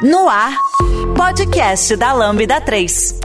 [0.00, 0.56] No ar,
[1.16, 3.18] podcast da Lambda 3.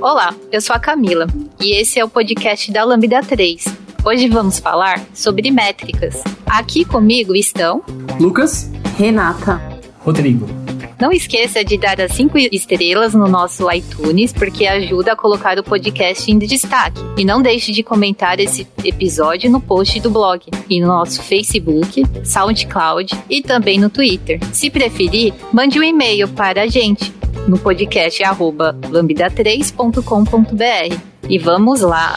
[0.00, 1.26] Olá, eu sou a Camila
[1.60, 3.64] e esse é o podcast da Lambda 3.
[4.04, 6.22] Hoje vamos falar sobre métricas.
[6.46, 7.82] Aqui comigo estão
[8.20, 9.60] Lucas, Renata,
[9.98, 10.61] Rodrigo.
[11.02, 15.64] Não esqueça de dar as 5 estrelas no nosso iTunes, porque ajuda a colocar o
[15.64, 17.00] podcast em destaque.
[17.18, 22.04] E não deixe de comentar esse episódio no post do blog, e no nosso Facebook,
[22.24, 24.38] SoundCloud e também no Twitter.
[24.52, 27.12] Se preferir, mande um e-mail para a gente
[27.48, 30.96] no podcast lambda3.com.br.
[31.28, 32.16] E vamos lá!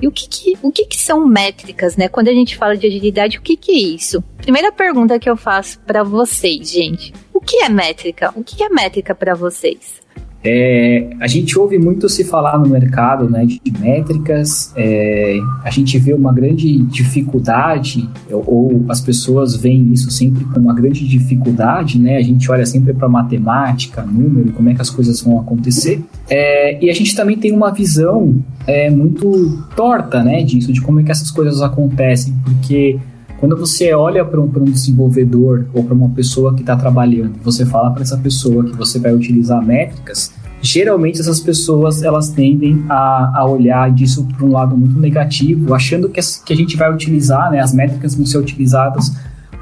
[0.00, 2.08] E o que, que o que, que, são métricas, né?
[2.08, 4.22] Quando a gente fala de agilidade, o que, que é isso?
[4.38, 7.12] Primeira pergunta que eu faço para vocês, gente.
[7.34, 8.32] O que é métrica?
[8.34, 10.00] O que é métrica para vocês?
[10.42, 15.98] É, a gente ouve muito se falar no mercado né, de métricas, é, a gente
[15.98, 22.16] vê uma grande dificuldade, ou, as pessoas veem isso sempre com uma grande dificuldade, né?
[22.16, 26.02] A gente olha sempre para matemática, número, como é que as coisas vão acontecer.
[26.28, 31.00] É, e a gente também tem uma visão é, muito torta né, disso, de como
[31.00, 32.98] é que essas coisas acontecem, porque
[33.40, 37.64] quando você olha para um, um, desenvolvedor ou para uma pessoa que está trabalhando você
[37.64, 43.40] fala para essa pessoa que você vai utilizar métricas, geralmente essas pessoas elas tendem a,
[43.40, 47.50] a olhar disso para um lado muito negativo, achando que, que a gente vai utilizar,
[47.50, 49.12] né, as métricas vão ser utilizadas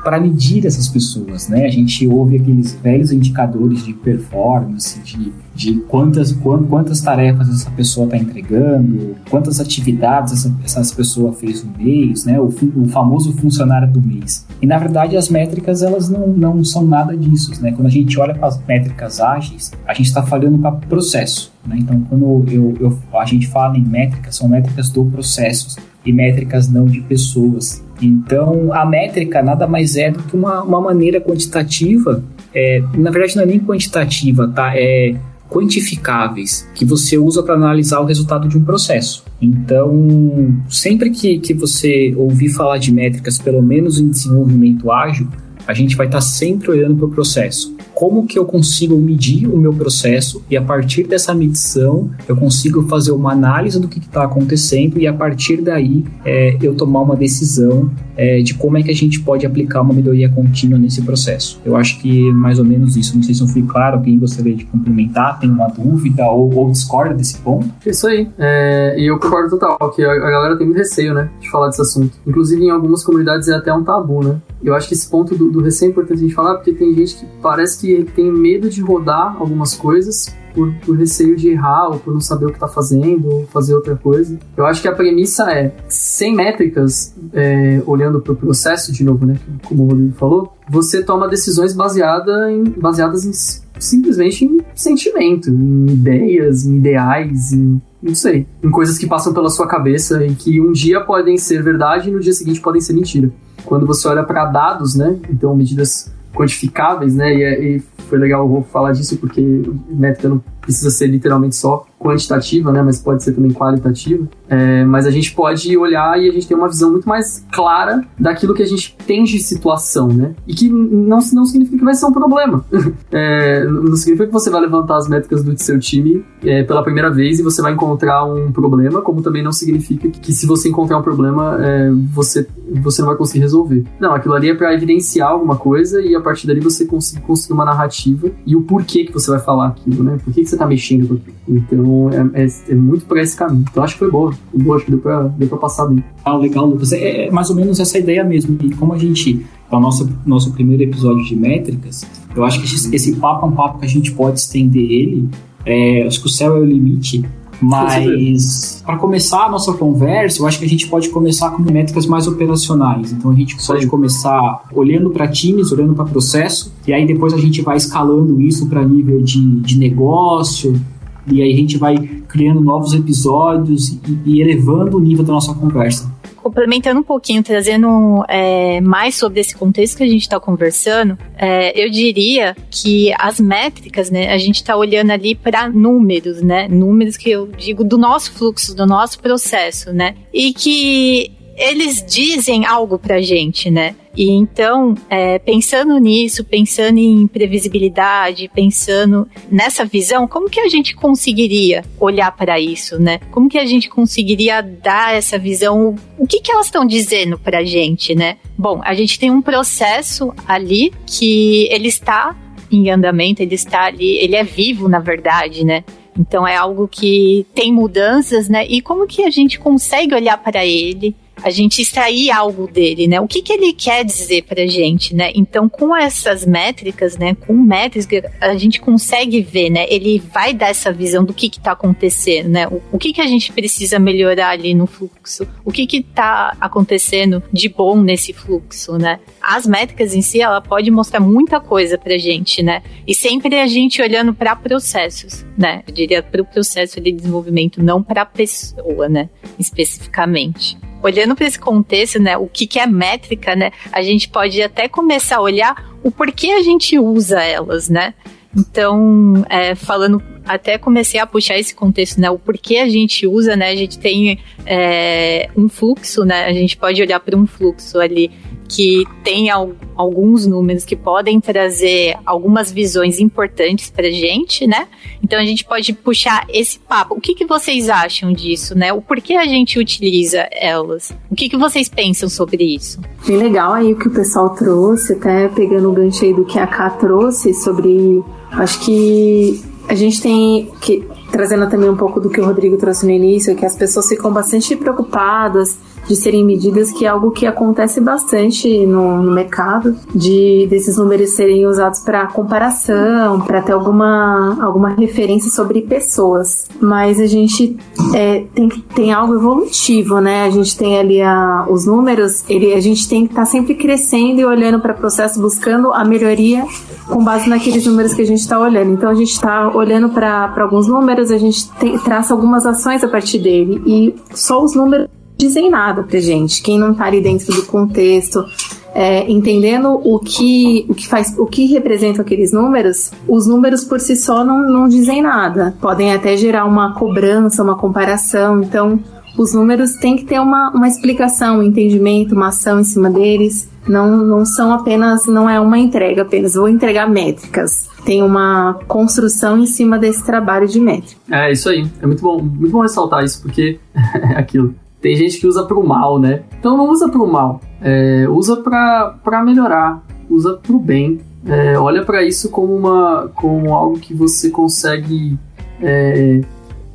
[0.09, 1.67] para medir essas pessoas, né?
[1.67, 8.07] A gente ouve aqueles velhos indicadores de performance, de, de quantas, quantas tarefas essa pessoa
[8.07, 12.41] está entregando, quantas atividades essa, essa pessoa fez no mês, né?
[12.41, 14.47] O, o, famoso funcionário do mês.
[14.63, 17.73] E na verdade as métricas elas não, não são nada disso, né?
[17.73, 21.77] Quando a gente olha para as métricas ágeis, a gente está falando para processo, né?
[21.81, 26.69] Então quando eu, eu, a gente fala em métricas, são métricas do processo e métricas
[26.69, 27.85] não de pessoas.
[28.01, 32.23] Então, a métrica nada mais é do que uma, uma maneira quantitativa,
[32.55, 34.73] é, na verdade não é nem quantitativa, tá?
[34.75, 35.15] É
[35.49, 39.25] quantificáveis que você usa para analisar o resultado de um processo.
[39.41, 45.29] Então, sempre que, que você ouvir falar de métricas, pelo menos em desenvolvimento ágil,
[45.69, 49.49] a gente vai estar tá sempre olhando para o processo como que eu consigo medir
[49.49, 53.99] o meu processo e a partir dessa medição eu consigo fazer uma análise do que
[53.99, 58.83] está acontecendo e a partir daí é, eu tomar uma decisão é, de como é
[58.83, 61.61] que a gente pode aplicar uma melhoria contínua nesse processo.
[61.65, 63.15] Eu acho que é mais ou menos isso.
[63.15, 66.71] Não sei se eu fui claro, alguém gostaria de complementar, tem uma dúvida ou, ou
[66.71, 67.69] discorda desse ponto?
[67.87, 68.29] Isso aí.
[68.37, 71.69] É, e eu concordo total, que a, a galera tem muito receio, né, de falar
[71.69, 72.19] desse assunto.
[72.27, 74.37] Inclusive em algumas comunidades é até um tabu, né?
[74.63, 76.95] Eu acho que esse ponto do, do receio é importante a gente falar, porque tem
[76.95, 81.49] gente que parece que que tem medo de rodar algumas coisas por, por, receio de
[81.49, 84.39] errar ou por não saber o que está fazendo ou fazer outra coisa.
[84.57, 89.25] Eu acho que a premissa é, sem métricas, é, olhando para o processo de novo,
[89.25, 93.33] né, como o Rodrigo falou, você toma decisões baseada em, baseadas em,
[93.79, 99.51] simplesmente em sentimento, em ideias, em ideais, em não sei, em coisas que passam pela
[99.51, 102.93] sua cabeça e que um dia podem ser verdade e no dia seguinte podem ser
[102.93, 103.31] mentira.
[103.69, 107.35] Quando você olha para dados, né, então medidas quantificáveis, né?
[107.35, 109.43] E, é, e foi legal eu vou falar disso porque
[109.91, 112.83] métrica não precisa ser literalmente só quantitativa, né?
[112.83, 114.29] Mas pode ser também qualitativa.
[114.49, 118.05] É, mas a gente pode olhar e a gente tem uma visão muito mais clara
[118.19, 120.35] daquilo que a gente tem de situação, né?
[120.47, 122.65] E que não, não significa que vai ser um problema.
[123.11, 127.11] é, não significa que você vai levantar as métricas do seu time é, pela primeira
[127.11, 130.69] vez e você vai encontrar um problema, como também não significa que, que se você
[130.69, 132.47] encontrar um problema, é, você,
[132.83, 133.85] você não vai conseguir resolver.
[133.99, 137.55] Não, aquilo ali é para evidenciar alguma coisa e a partir dali você conseguir construir
[137.55, 140.19] uma narrativa e o porquê que você vai falar aquilo, né?
[140.23, 141.37] Por que, que você tá mexendo com aquilo.
[141.49, 143.65] Então é, é, é muito por esse caminho.
[143.71, 144.33] Então acho que foi boa.
[144.33, 146.05] Foi boa, acho que deu pra, deu pra passar bem.
[146.25, 146.93] Ah, legal, Lucas.
[146.93, 148.59] É, é mais ou menos essa ideia mesmo.
[148.63, 149.45] E como a gente.
[149.71, 152.03] É o nosso, nosso primeiro episódio de métricas,
[152.35, 155.29] eu acho que esse, papo é um papo que a gente pode estender ele.
[155.67, 157.23] É, acho que o céu é o limite.
[157.61, 162.07] Mas, para começar a nossa conversa, eu acho que a gente pode começar com métricas
[162.07, 163.13] mais operacionais.
[163.13, 163.89] Então, a gente pode Sim.
[163.89, 168.67] começar olhando para times, olhando para processo, e aí depois a gente vai escalando isso
[168.69, 170.81] para nível de, de negócio,
[171.27, 171.97] e aí a gente vai
[172.29, 176.08] criando novos episódios e, e elevando o nível da nossa conversa
[176.43, 181.79] complementando um pouquinho, trazendo é, mais sobre esse contexto que a gente está conversando, é,
[181.81, 187.17] eu diria que as métricas, né, a gente está olhando ali para números, né, números
[187.17, 192.99] que eu digo do nosso fluxo, do nosso processo, né, e que eles dizem algo
[192.99, 193.95] pra gente, né?
[194.17, 200.95] E então, é, pensando nisso, pensando em previsibilidade, pensando nessa visão, como que a gente
[200.95, 203.21] conseguiria olhar para isso, né?
[203.31, 205.95] Como que a gente conseguiria dar essa visão?
[206.19, 208.39] O que que elas estão dizendo pra gente, né?
[208.57, 212.37] Bom, a gente tem um processo ali que ele está
[212.71, 215.85] em andamento, ele está ali, ele é vivo, na verdade, né?
[216.19, 218.67] Então é algo que tem mudanças, né?
[218.69, 221.15] E como que a gente consegue olhar para ele?
[221.43, 223.21] A gente extrair algo dele, né?
[223.21, 225.31] O que, que ele quer dizer pra gente, né?
[225.35, 227.35] Então, com essas métricas, né?
[227.35, 229.87] Com métricas, a gente consegue ver, né?
[229.89, 232.67] Ele vai dar essa visão do que que tá acontecendo, né?
[232.69, 235.47] O, o que que a gente precisa melhorar ali no fluxo?
[235.65, 239.21] O que que tá acontecendo de bom nesse fluxo, né?
[239.41, 242.83] As métricas em si, ela pode mostrar muita coisa pra gente, né?
[243.07, 245.83] E sempre a gente olhando para processos, né?
[245.87, 249.29] Eu diria para o processo de desenvolvimento, não para a pessoa, né?
[249.59, 254.61] Especificamente olhando para esse contexto, né, o que, que é métrica, né, a gente pode
[254.63, 258.15] até começar a olhar o porquê a gente usa elas, né?
[258.57, 262.31] Então, é, falando, até comecei a puxar esse contexto, né?
[262.31, 263.69] O porquê a gente usa, né?
[263.69, 266.47] A gente tem é, um fluxo, né?
[266.47, 268.31] A gente pode olhar para um fluxo ali
[268.69, 274.87] que tem al alguns números que podem trazer algumas visões importantes para gente, né?
[275.21, 277.17] Então a gente pode puxar esse papo.
[277.17, 278.93] O que, que vocês acham disso, né?
[278.93, 281.13] O porquê a gente utiliza elas?
[281.29, 283.01] O que, que vocês pensam sobre isso?
[283.27, 286.61] Bem legal aí o que o pessoal trouxe, até pegando o gancho aí do que
[286.61, 288.23] a Ká trouxe sobre.
[288.53, 293.05] Acho que a gente tem que trazendo também um pouco do que o Rodrigo trouxe
[293.05, 295.77] no início, que as pessoas ficam bastante preocupadas
[296.09, 301.31] de serem medidas, que é algo que acontece bastante no, no mercado, de desses números
[301.31, 306.67] serem usados para comparação, para ter alguma, alguma referência sobre pessoas.
[306.81, 307.77] Mas a gente
[308.15, 310.45] é, tem, tem algo evolutivo, né?
[310.45, 313.75] A gente tem ali a, os números, ele, a gente tem que estar tá sempre
[313.75, 316.65] crescendo e olhando para o processo, buscando a melhoria
[317.07, 318.93] com base naqueles números que a gente está olhando.
[318.93, 323.09] Então a gente está olhando para alguns números, a gente tem, traça algumas ações a
[323.09, 326.61] partir dele e só os números dizem nada pra gente.
[326.61, 328.45] Quem não tá ali dentro do contexto,
[328.93, 334.01] é, entendendo o que, o que faz, o que representam aqueles números, os números por
[334.01, 335.77] si só não, não dizem nada.
[335.81, 338.61] Podem até gerar uma cobrança, uma comparação.
[338.61, 338.99] Então,
[339.39, 343.71] os números têm que ter uma, uma explicação, um entendimento, uma ação em cima deles.
[343.87, 347.89] Não, não são apenas, não é uma entrega apenas, vou entregar métricas.
[348.05, 351.21] Tem uma construção em cima desse trabalho de métrica.
[351.31, 351.89] É, isso aí.
[352.03, 355.87] É muito bom, muito bom ressaltar isso, porque é aquilo tem gente que usa pro
[355.87, 356.43] mal, né?
[356.59, 361.21] Então não usa pro mal, é, usa pra melhorar, usa pro bem.
[361.47, 365.39] É, olha para isso como, uma, como algo que você consegue,
[365.81, 366.41] é,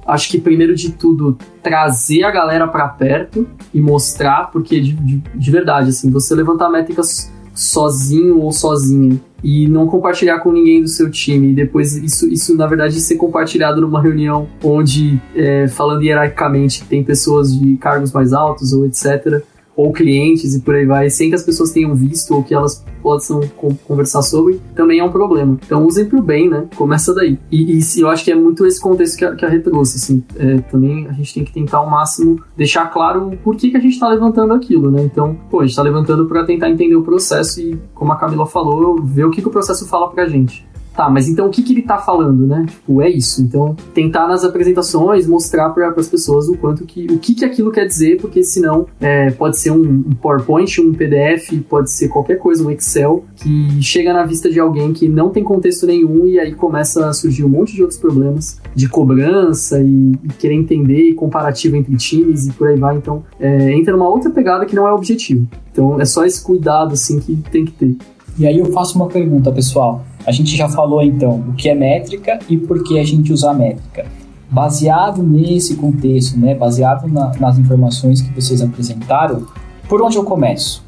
[0.06, 5.18] acho que primeiro de tudo, trazer a galera para perto e mostrar, porque de, de,
[5.18, 10.88] de verdade, assim, você levantar métricas sozinho ou sozinha e não compartilhar com ninguém do
[10.88, 11.52] seu time.
[11.52, 17.04] E depois isso, isso na verdade, ser compartilhado numa reunião onde, é, falando hierarquicamente, tem
[17.04, 19.44] pessoas de cargos mais altos ou etc
[19.76, 22.84] ou clientes e por aí vai, sem que as pessoas tenham visto ou que elas
[23.02, 23.42] possam
[23.86, 25.58] conversar sobre, também é um problema.
[25.66, 26.68] Então usem pro bem, né?
[26.76, 27.38] Começa daí.
[27.52, 29.98] E, e eu acho que é muito esse contexto que a, que a Rê trouxe,
[29.98, 30.24] assim.
[30.38, 33.80] É, também a gente tem que tentar ao máximo deixar claro por que, que a
[33.80, 35.02] gente tá levantando aquilo, né?
[35.04, 38.46] Então, pô, a gente tá levantando para tentar entender o processo e, como a Camila
[38.46, 40.66] falou, ver o que, que o processo fala pra gente.
[40.96, 42.66] Tá, mas então o que, que ele tá falando, né?
[42.68, 43.42] Tipo, é isso.
[43.42, 47.08] Então, tentar nas apresentações mostrar para as pessoas o quanto que.
[47.12, 50.94] o que, que aquilo quer dizer, porque senão é, pode ser um, um, PowerPoint, um
[50.94, 55.30] PDF, pode ser qualquer coisa, um Excel, que chega na vista de alguém que não
[55.30, 59.82] tem contexto nenhum e aí começa a surgir um monte de outros problemas de cobrança
[59.82, 62.98] e, e querer entender e comparativo entre times e por aí vai.
[62.98, 65.48] Então, é, entra numa outra pegada que não é o objetivo.
[65.72, 67.98] Então, é só esse cuidado, assim, que tem que ter.
[68.38, 70.04] E aí eu faço uma pergunta, pessoal.
[70.26, 73.52] A gente já falou então o que é métrica e por que a gente usa
[73.52, 74.06] a métrica.
[74.50, 79.46] Baseado nesse contexto, né, baseado na, nas informações que vocês apresentaram,
[79.90, 80.84] por onde eu começo?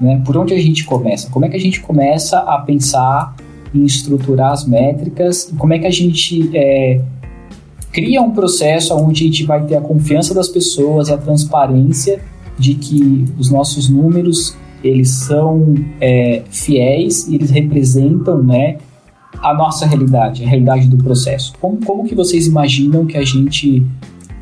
[0.00, 0.20] Né?
[0.24, 1.30] Por onde a gente começa?
[1.30, 3.36] Como é que a gente começa a pensar
[3.74, 5.52] em estruturar as métricas?
[5.56, 7.00] Como é que a gente é,
[7.92, 12.20] cria um processo onde a gente vai ter a confiança das pessoas e a transparência
[12.58, 18.78] de que os nossos números eles são é, fiéis e eles representam né,
[19.40, 21.52] a nossa realidade, a realidade do processo.
[21.60, 23.84] Como, como que vocês imaginam que a gente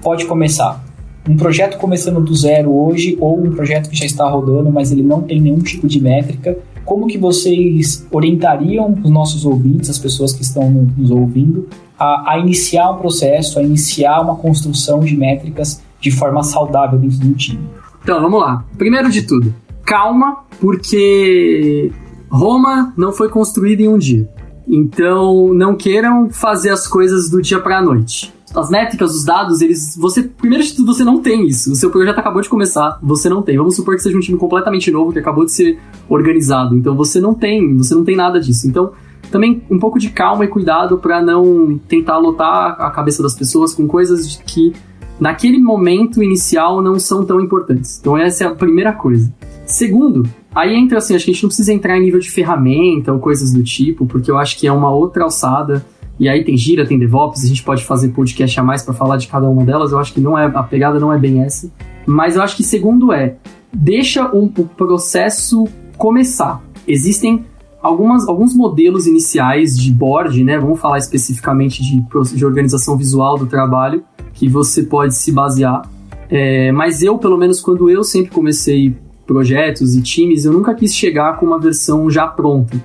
[0.02, 0.84] pode começar?
[1.28, 5.02] Um projeto começando do zero hoje ou um projeto que já está rodando, mas ele
[5.02, 6.58] não tem nenhum tipo de métrica.
[6.84, 11.68] Como que vocês orientariam os nossos ouvintes, as pessoas que estão nos ouvindo,
[11.98, 17.18] a, a iniciar um processo, a iniciar uma construção de métricas de forma saudável dentro
[17.18, 17.60] do time?
[18.02, 18.64] Então, vamos lá.
[18.78, 19.54] Primeiro de tudo,
[19.90, 21.90] calma, porque
[22.30, 24.28] Roma não foi construída em um dia.
[24.68, 28.32] Então, não queiram fazer as coisas do dia para a noite.
[28.54, 29.96] As métricas, os dados, eles.
[29.96, 31.72] Você, primeiro de tudo, você não tem isso.
[31.72, 33.56] O seu projeto acabou de começar, você não tem.
[33.56, 35.76] Vamos supor que seja um time completamente novo que acabou de ser
[36.08, 36.76] organizado.
[36.76, 38.68] Então você não tem, você não tem nada disso.
[38.68, 38.92] Então,
[39.32, 43.74] também um pouco de calma e cuidado para não tentar lotar a cabeça das pessoas
[43.74, 44.72] com coisas que
[45.18, 47.98] naquele momento inicial não são tão importantes.
[48.00, 49.32] Então essa é a primeira coisa.
[49.70, 53.12] Segundo, aí entra assim, acho que a gente não precisa entrar em nível de ferramenta
[53.12, 55.86] ou coisas do tipo, porque eu acho que é uma outra alçada.
[56.18, 59.16] E aí tem gira, tem DevOps, a gente pode fazer podcast a mais para falar
[59.16, 59.92] de cada uma delas.
[59.92, 61.70] Eu acho que não é a pegada não é bem essa.
[62.04, 63.36] Mas eu acho que segundo é,
[63.72, 66.60] deixa um, o processo começar.
[66.86, 67.44] Existem
[67.80, 70.58] algumas, alguns modelos iniciais de board, né?
[70.58, 74.02] Vamos falar especificamente de, de organização visual do trabalho,
[74.34, 75.88] que você pode se basear.
[76.28, 78.96] É, mas eu, pelo menos, quando eu sempre comecei
[79.30, 82.84] projetos e times, eu nunca quis chegar com uma versão já pronta.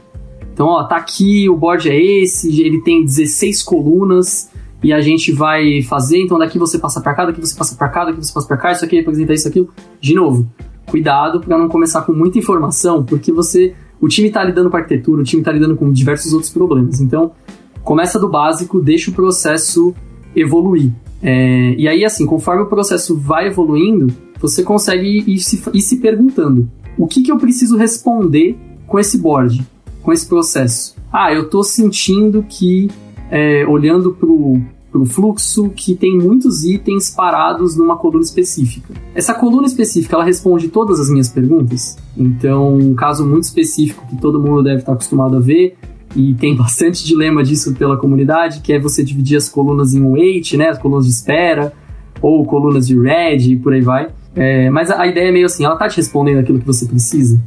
[0.53, 4.51] Então, ó, tá aqui, o board é esse, ele tem 16 colunas
[4.83, 7.89] e a gente vai fazer, então daqui você passa para cá, daqui você passa para
[7.89, 9.69] cá, daqui você passa para cá, isso aqui representa isso, aquilo.
[9.99, 10.47] De novo,
[10.85, 15.21] cuidado para não começar com muita informação, porque você o time está lidando com arquitetura,
[15.21, 17.01] o time está lidando com diversos outros problemas.
[17.01, 17.31] Então,
[17.83, 19.95] começa do básico, deixa o processo
[20.35, 20.91] evoluir.
[21.27, 25.97] É, e aí, assim, conforme o processo vai evoluindo, você consegue ir se, ir se
[25.97, 28.55] perguntando: o que, que eu preciso responder
[28.85, 29.65] com esse board,
[30.03, 30.95] com esse processo?
[31.11, 32.91] Ah, eu estou sentindo que,
[33.31, 38.93] é, olhando para o fluxo que tem muitos itens parados numa coluna específica.
[39.15, 41.97] Essa coluna específica ela responde todas as minhas perguntas.
[42.15, 45.75] Então, um caso muito específico que todo mundo deve estar acostumado a ver
[46.15, 50.53] e tem bastante dilema disso pela comunidade, que é você dividir as colunas em wait,
[50.53, 51.73] né, as colunas de espera
[52.21, 54.07] ou colunas de red e por aí vai.
[54.35, 57.41] É, mas a, ideia é meio assim, ela está te respondendo aquilo que você precisa.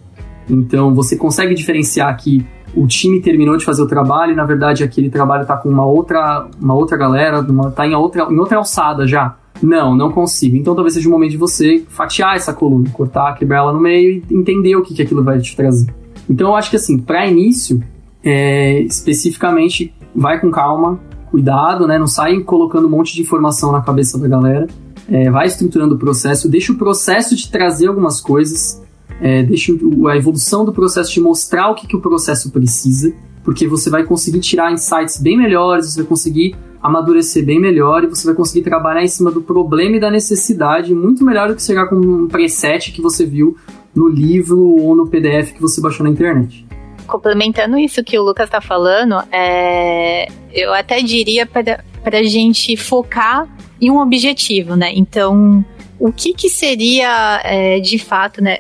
[0.49, 2.45] Então, você consegue diferenciar que
[2.75, 5.85] o time terminou de fazer o trabalho e na verdade aquele trabalho tá com uma
[5.85, 9.37] outra, uma outra galera, uma, tá em outra, em outra alçada já.
[9.63, 10.57] Não, não consigo.
[10.57, 14.23] Então talvez seja o momento de você fatiar essa coluna, cortar, quebrar ela no meio
[14.31, 15.93] e entender o que, que aquilo vai te trazer.
[16.31, 17.83] Então eu acho que assim, para início,
[18.29, 21.99] é, especificamente, vai com calma, cuidado, né?
[21.99, 24.67] Não sai colocando um monte de informação na cabeça da galera.
[25.09, 28.83] É, vai estruturando o processo, deixa o processo de trazer algumas coisas
[29.21, 29.73] é, deixa
[30.09, 34.05] a evolução do processo te mostrar o que, que o processo precisa, porque você vai
[34.05, 38.63] conseguir tirar insights bem melhores, você vai conseguir amadurecer bem melhor e você vai conseguir
[38.63, 42.29] trabalhar em cima do problema e da necessidade muito melhor do que chegar com um
[42.29, 43.57] preset que você viu
[43.95, 46.65] no livro ou no PDF que você baixou na internet.
[47.09, 53.49] Complementando isso que o Lucas está falando, é, eu até diria para a gente focar
[53.81, 54.93] em um objetivo, né?
[54.95, 55.65] Então,
[55.99, 58.59] o que, que seria é, de fato, né?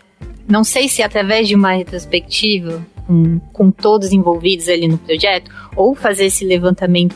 [0.48, 5.94] Não sei se através de uma retrospectiva com, com todos envolvidos ali no projeto, ou
[5.94, 7.14] fazer esse levantamento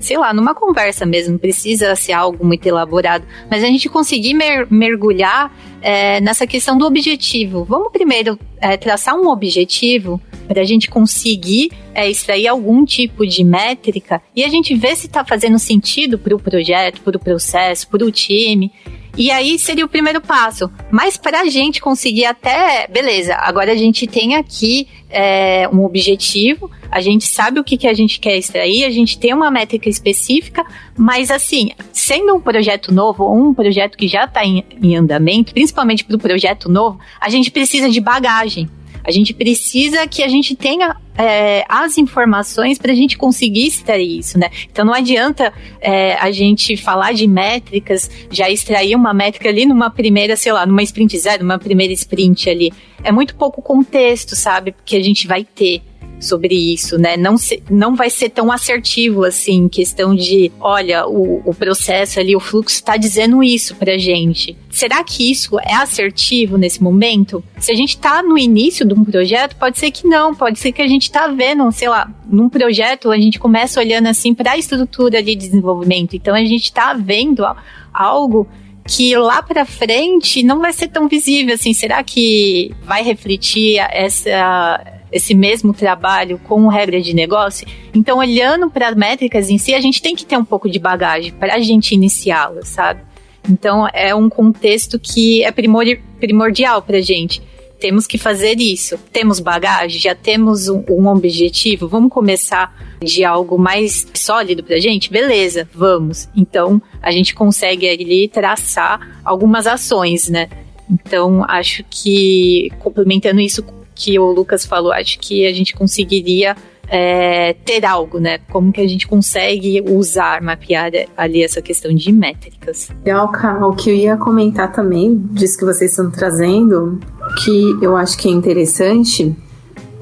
[0.00, 4.66] sei lá, numa conversa mesmo, precisa ser algo muito elaborado, mas a gente conseguir mer
[4.70, 7.64] mergulhar é, nessa questão do objetivo.
[7.64, 13.44] Vamos primeiro é, traçar um objetivo para a gente conseguir é, extrair algum tipo de
[13.44, 17.88] métrica e a gente ver se está fazendo sentido para o projeto, para o processo,
[17.88, 18.72] para o time.
[19.16, 20.70] E aí seria o primeiro passo.
[20.90, 22.86] Mas para a gente conseguir até.
[22.88, 27.86] Beleza, agora a gente tem aqui é, um objetivo, a gente sabe o que, que
[27.86, 30.64] a gente quer extrair, a gente tem uma métrica específica,
[30.96, 35.52] mas assim, sendo um projeto novo ou um projeto que já está em, em andamento,
[35.52, 38.70] principalmente para o projeto novo, a gente precisa de bagagem.
[39.10, 44.20] A gente precisa que a gente tenha é, as informações para a gente conseguir extrair
[44.20, 44.48] isso, né?
[44.70, 49.90] Então não adianta é, a gente falar de métricas, já extrair uma métrica ali numa
[49.90, 52.72] primeira, sei lá, numa sprint zero, numa primeira sprint ali.
[53.02, 54.72] É muito pouco contexto, sabe?
[54.84, 55.82] Que a gente vai ter
[56.20, 57.16] sobre isso, né?
[57.16, 62.36] Não, se, não vai ser tão assertivo assim, questão de, olha, o, o processo ali,
[62.36, 64.56] o fluxo está dizendo isso pra gente.
[64.70, 67.42] Será que isso é assertivo nesse momento?
[67.58, 70.72] Se a gente está no início de um projeto, pode ser que não, pode ser
[70.72, 74.52] que a gente está vendo, sei lá, num projeto a gente começa olhando assim para
[74.52, 76.14] a estrutura de desenvolvimento.
[76.14, 77.44] Então a gente está vendo
[77.92, 78.46] algo
[78.86, 81.72] que lá para frente não vai ser tão visível assim.
[81.72, 87.66] Será que vai refletir essa esse mesmo trabalho com regra de negócio.
[87.94, 90.78] Então, olhando para as métricas em si, a gente tem que ter um pouco de
[90.78, 93.00] bagagem para a gente iniciá-las, sabe?
[93.48, 97.42] Então, é um contexto que é primordial para a gente.
[97.80, 98.98] Temos que fazer isso.
[99.10, 101.88] Temos bagagem, já temos um, um objetivo.
[101.88, 105.10] Vamos começar de algo mais sólido para a gente?
[105.10, 106.28] Beleza, vamos.
[106.36, 110.50] Então, a gente consegue ali traçar algumas ações, né?
[110.90, 113.64] Então, acho que, complementando isso
[114.00, 116.56] que o Lucas falou, acho que a gente conseguiria
[116.88, 118.38] é, ter algo, né?
[118.50, 122.88] Como que a gente consegue usar, mapear ali essa questão de métricas.
[123.04, 123.70] Legal, Carl.
[123.70, 126.98] O que eu ia comentar também, disso que vocês estão trazendo,
[127.44, 129.36] que eu acho que é interessante,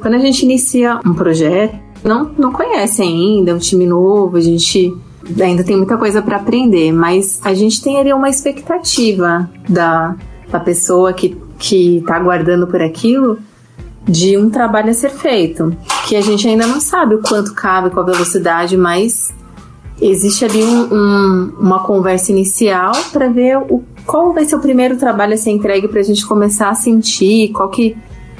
[0.00, 4.40] quando a gente inicia um projeto, não, não conhece ainda, é um time novo, a
[4.40, 4.96] gente
[5.42, 10.16] ainda tem muita coisa para aprender, mas a gente tem ali uma expectativa da,
[10.48, 13.38] da pessoa que, que tá aguardando por aquilo
[14.08, 17.90] de um trabalho a ser feito, que a gente ainda não sabe o quanto cabe,
[17.90, 19.34] qual a velocidade, mas
[20.00, 24.96] existe ali um, um, uma conversa inicial para ver o, qual vai ser o primeiro
[24.96, 27.96] trabalho a ser entregue para a gente começar a sentir qual que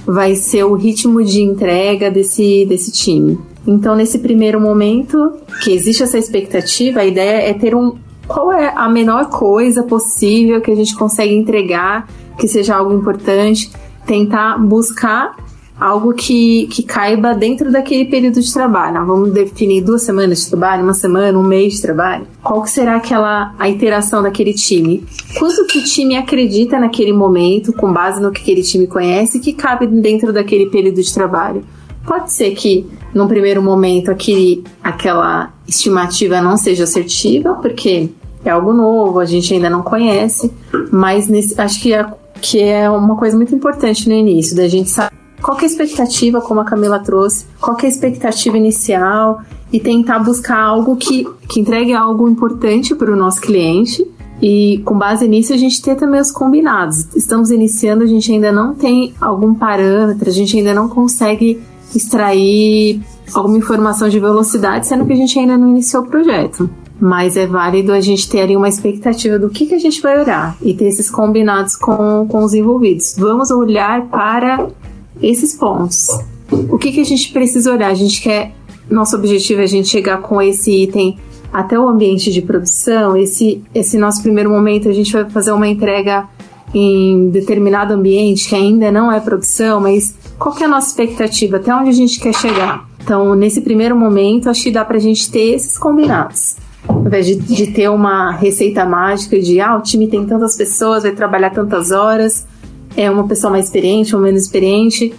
[0.07, 3.39] vai ser o ritmo de entrega desse, desse time.
[3.67, 7.99] Então, nesse primeiro momento, que existe essa expectativa, a ideia é ter um.
[8.27, 12.09] Qual é a menor coisa possível que a gente consegue entregar,
[12.39, 13.71] que seja algo importante,
[14.07, 15.37] tentar buscar
[15.79, 19.07] algo que, que caiba dentro daquele período de trabalho.
[19.07, 22.27] Vamos definir duas semanas de trabalho, uma semana, um mês de trabalho.
[22.43, 25.05] Qual que será aquela a interação daquele time?
[25.39, 29.53] Quanto que o time acredita naquele momento, com base no que aquele time conhece, que
[29.53, 31.63] cabe dentro daquele período de trabalho?
[32.05, 38.09] Pode ser que, num primeiro momento, aquele, aquela estimativa não seja assertiva, porque
[38.45, 40.51] é algo novo, a gente ainda não conhece,
[40.91, 42.07] mas nesse, acho que é,
[42.41, 46.40] que é uma coisa muito importante no início, da gente saber qual é a expectativa,
[46.40, 49.40] como a Camila trouxe, qual é a expectativa inicial
[49.73, 54.07] e tentar buscar algo que, que entregue algo importante para o nosso cliente
[54.40, 57.09] e com base nisso a gente ter também os combinados.
[57.14, 61.61] Estamos iniciando, a gente ainda não tem algum parâmetro, a gente ainda não consegue
[61.94, 63.01] extrair
[63.35, 66.70] alguma informação de velocidade, sendo que a gente ainda não iniciou o projeto.
[67.01, 70.20] Mas é válido a gente ter ali uma expectativa do que, que a gente vai
[70.20, 73.14] olhar e ter esses combinados com, com os envolvidos.
[73.16, 74.68] Vamos olhar para
[75.22, 76.09] esses pontos.
[76.70, 77.90] O que, que a gente precisa olhar?
[77.90, 78.52] A gente quer.
[78.90, 81.18] Nosso objetivo é a gente chegar com esse item
[81.52, 83.16] até o ambiente de produção.
[83.16, 86.26] Esse, esse nosso primeiro momento, a gente vai fazer uma entrega
[86.74, 91.57] em determinado ambiente que ainda não é produção, mas qual que é a nossa expectativa?
[91.57, 92.88] Até onde a gente quer chegar?
[93.02, 96.57] Então, nesse primeiro momento, acho que dá pra gente ter esses combinados.
[96.87, 101.02] Ao invés de, de ter uma receita mágica de, ah, o time tem tantas pessoas,
[101.02, 102.46] vai trabalhar tantas horas,
[103.01, 105.15] é uma pessoa mais experiente ou menos experiente,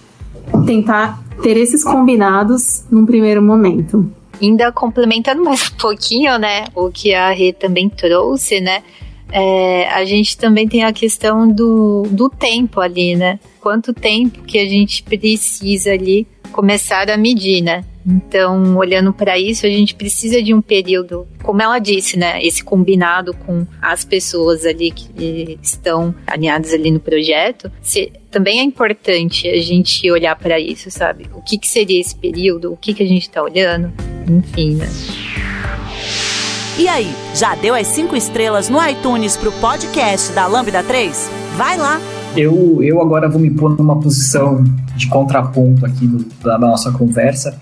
[0.66, 4.10] tentar ter esses combinados num primeiro momento.
[4.40, 8.82] Ainda complementando mais um pouquinho, né, o que a Rê também trouxe, né,
[9.32, 13.38] é, a gente também tem a questão do, do tempo ali, né?
[13.60, 17.84] Quanto tempo que a gente precisa ali começar a medir, né?
[18.06, 22.42] Então, olhando para isso, a gente precisa de um período, como ela disse, né?
[22.42, 27.70] Esse combinado com as pessoas ali que estão alinhadas ali no projeto.
[27.82, 31.26] Se, também é importante a gente olhar para isso, sabe?
[31.34, 32.72] O que, que seria esse período?
[32.72, 33.92] O que, que a gente está olhando?
[34.28, 34.88] Enfim, né?
[36.78, 41.30] E aí, já deu as cinco estrelas no iTunes pro podcast da Lambda 3?
[41.56, 42.00] Vai lá!
[42.36, 44.64] Eu, eu agora vou me pôr numa posição
[44.96, 47.60] de contraponto aqui do, da nossa conversa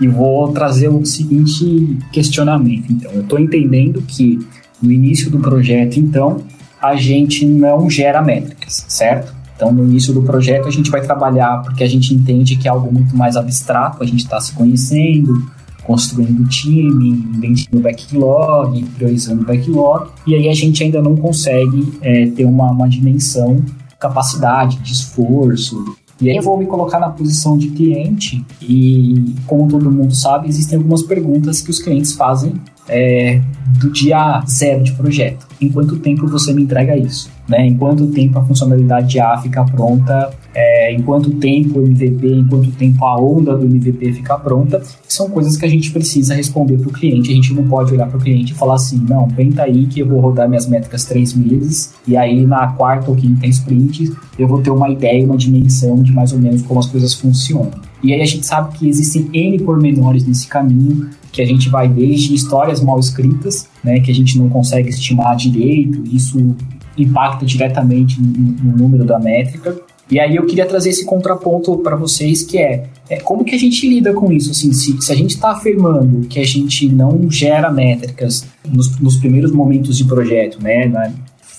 [0.00, 2.92] e vou trazer o seguinte questionamento.
[2.92, 4.38] Então, eu estou entendendo que
[4.82, 6.42] no início do projeto, então,
[6.80, 9.34] a gente não gera métricas, certo?
[9.54, 12.70] Então, no início do projeto, a gente vai trabalhar porque a gente entende que é
[12.70, 15.50] algo muito mais abstrato, a gente está se conhecendo,
[15.82, 22.44] construindo time, inventando backlog, priorizando backlog, e aí a gente ainda não consegue é, ter
[22.44, 23.64] uma, uma dimensão,
[23.98, 29.68] capacidade de esforço, e aí eu vou me colocar na posição de cliente e, como
[29.68, 32.54] todo mundo sabe, existem algumas perguntas que os clientes fazem
[32.88, 33.40] é,
[33.78, 35.46] do dia zero de projeto.
[35.60, 37.30] Em quanto tempo você me entrega isso?
[37.46, 37.66] Né?
[37.66, 40.30] Em quanto tempo a funcionalidade A fica pronta?
[40.58, 44.82] É, em quanto tempo o MVP, em quanto tempo a onda do MVP fica pronta?
[45.06, 47.30] São coisas que a gente precisa responder para o cliente.
[47.30, 50.00] A gente não pode olhar para o cliente e falar assim: não, vem aí que
[50.00, 54.48] eu vou rodar minhas métricas três meses e aí na quarta ou quinta sprint eu
[54.48, 57.72] vou ter uma ideia, uma dimensão de mais ou menos como as coisas funcionam.
[58.02, 61.86] E aí a gente sabe que existem N pormenores nesse caminho que a gente vai
[61.86, 66.56] desde histórias mal escritas, né, que a gente não consegue estimar direito, isso
[66.96, 69.76] impacta diretamente no, no número da métrica,
[70.10, 73.58] E aí eu queria trazer esse contraponto para vocês, que é, é, como que a
[73.58, 74.50] gente lida com isso?
[74.52, 79.16] Assim, se, se a gente está afirmando que a gente não gera métricas nos, nos
[79.16, 81.12] primeiros momentos de projeto, né, na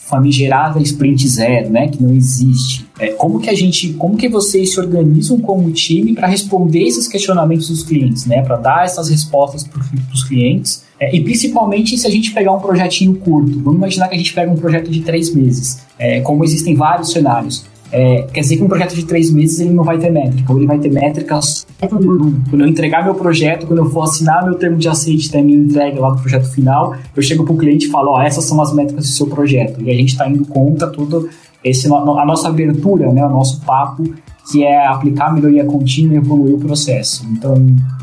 [0.08, 2.88] famigerada sprint zero, né, que não existe.
[2.98, 7.08] É, como que a gente, como que vocês se organizam como time para responder esses
[7.08, 9.82] questionamentos dos clientes, né, para dar essas respostas para
[10.14, 10.86] os clientes?
[11.00, 14.34] É, e principalmente se a gente pegar um projetinho curto, vamos imaginar que a gente
[14.34, 17.66] pega um projeto de três meses, é, como existem vários cenários.
[17.92, 20.60] É, quer dizer que um projeto de três meses ele não vai ter métrica, ou
[20.60, 24.78] ele vai ter métricas quando eu entregar meu projeto, quando eu for assinar meu termo
[24.78, 27.90] de aceite da minha entrega lá do projeto final, eu chego para o cliente e
[27.90, 29.82] falo, ó, essas são as métricas do seu projeto.
[29.82, 31.30] E a gente está indo contra tudo
[31.64, 34.04] esse, a nossa abertura, né, o nosso papo,
[34.52, 37.26] que é aplicar a melhoria contínua e evoluir o processo.
[37.32, 37.56] Então,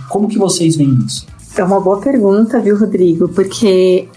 [0.09, 1.27] como que vocês veem isso?
[1.57, 3.29] É uma boa pergunta, viu, Rodrigo?
[3.29, 4.09] Porque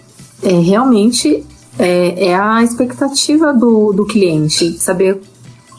[0.42, 1.44] é, realmente
[1.78, 5.20] é, é, a expectativa do, do cliente, saber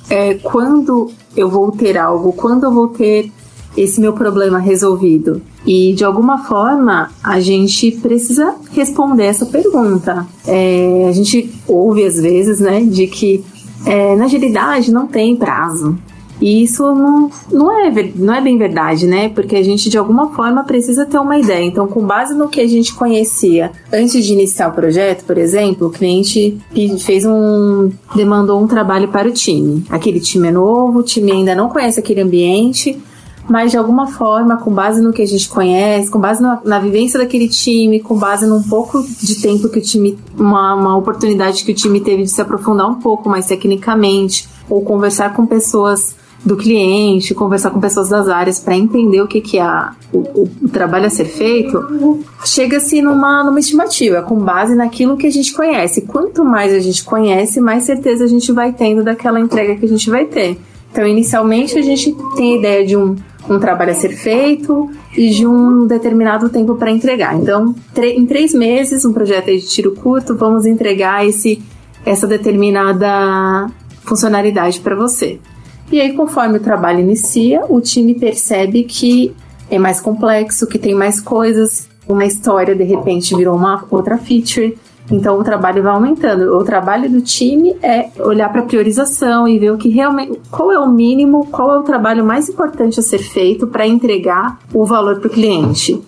[0.10, 3.32] é, quando eu vou ter algo, quando eu vou ter
[3.78, 5.42] esse meu problema resolvido.
[5.66, 10.26] E de alguma forma a gente precisa responder essa pergunta.
[10.48, 13.44] É, a gente ouve às vezes, né, de que
[13.86, 15.98] é, na agilidade não tem prazo.
[16.42, 19.30] E isso não, não, é, não é bem verdade, né?
[19.30, 21.66] Porque a gente de alguma forma precisa ter uma ideia.
[21.66, 25.88] Então, com base no que a gente conhecia antes de iniciar o projeto, por exemplo,
[25.88, 26.58] o cliente
[27.00, 27.92] fez um.
[28.16, 29.84] demandou um trabalho para o time.
[29.90, 33.02] Aquele time é novo, o time ainda não conhece aquele ambiente,
[33.50, 36.80] mas de alguma forma, com base no que a gente conhece, com base na, na,
[36.80, 41.66] vivência daquele time, com base num pouco de tempo que o time, uma, uma oportunidade
[41.66, 46.16] que o time teve de se aprofundar um pouco mais tecnicamente, ou conversar com pessoas
[46.44, 49.66] do cliente, conversar com pessoas das áreas para entender o que, que é
[50.14, 50.20] o,
[50.64, 55.54] o, trabalho a ser feito, chega-se numa, numa estimativa, com base naquilo que a gente
[55.54, 56.02] conhece.
[56.02, 59.90] Quanto mais a gente conhece, mais certeza a gente vai tendo daquela entrega que a
[59.90, 60.58] gente vai ter.
[60.92, 63.16] Então, inicialmente, a gente tem a ideia de um,
[63.50, 67.36] um trabalho a ser feito e de um determinado tempo para entregar.
[67.36, 71.62] Então, em três meses, um projeto de tiro curto, vamos entregar esse,
[72.06, 73.70] essa determinada
[74.04, 75.40] funcionalidade para você.
[75.92, 79.36] E aí, conforme o trabalho inicia, o time percebe que
[79.72, 84.78] é mais complexo, que tem mais coisas, uma história de repente virou uma outra feature.
[85.12, 86.58] Então o trabalho vai aumentando.
[86.58, 90.72] O trabalho do time é olhar para a priorização e ver o que realmente, qual
[90.72, 94.86] é o mínimo, qual é o trabalho mais importante a ser feito para entregar o
[94.86, 96.02] valor para o cliente.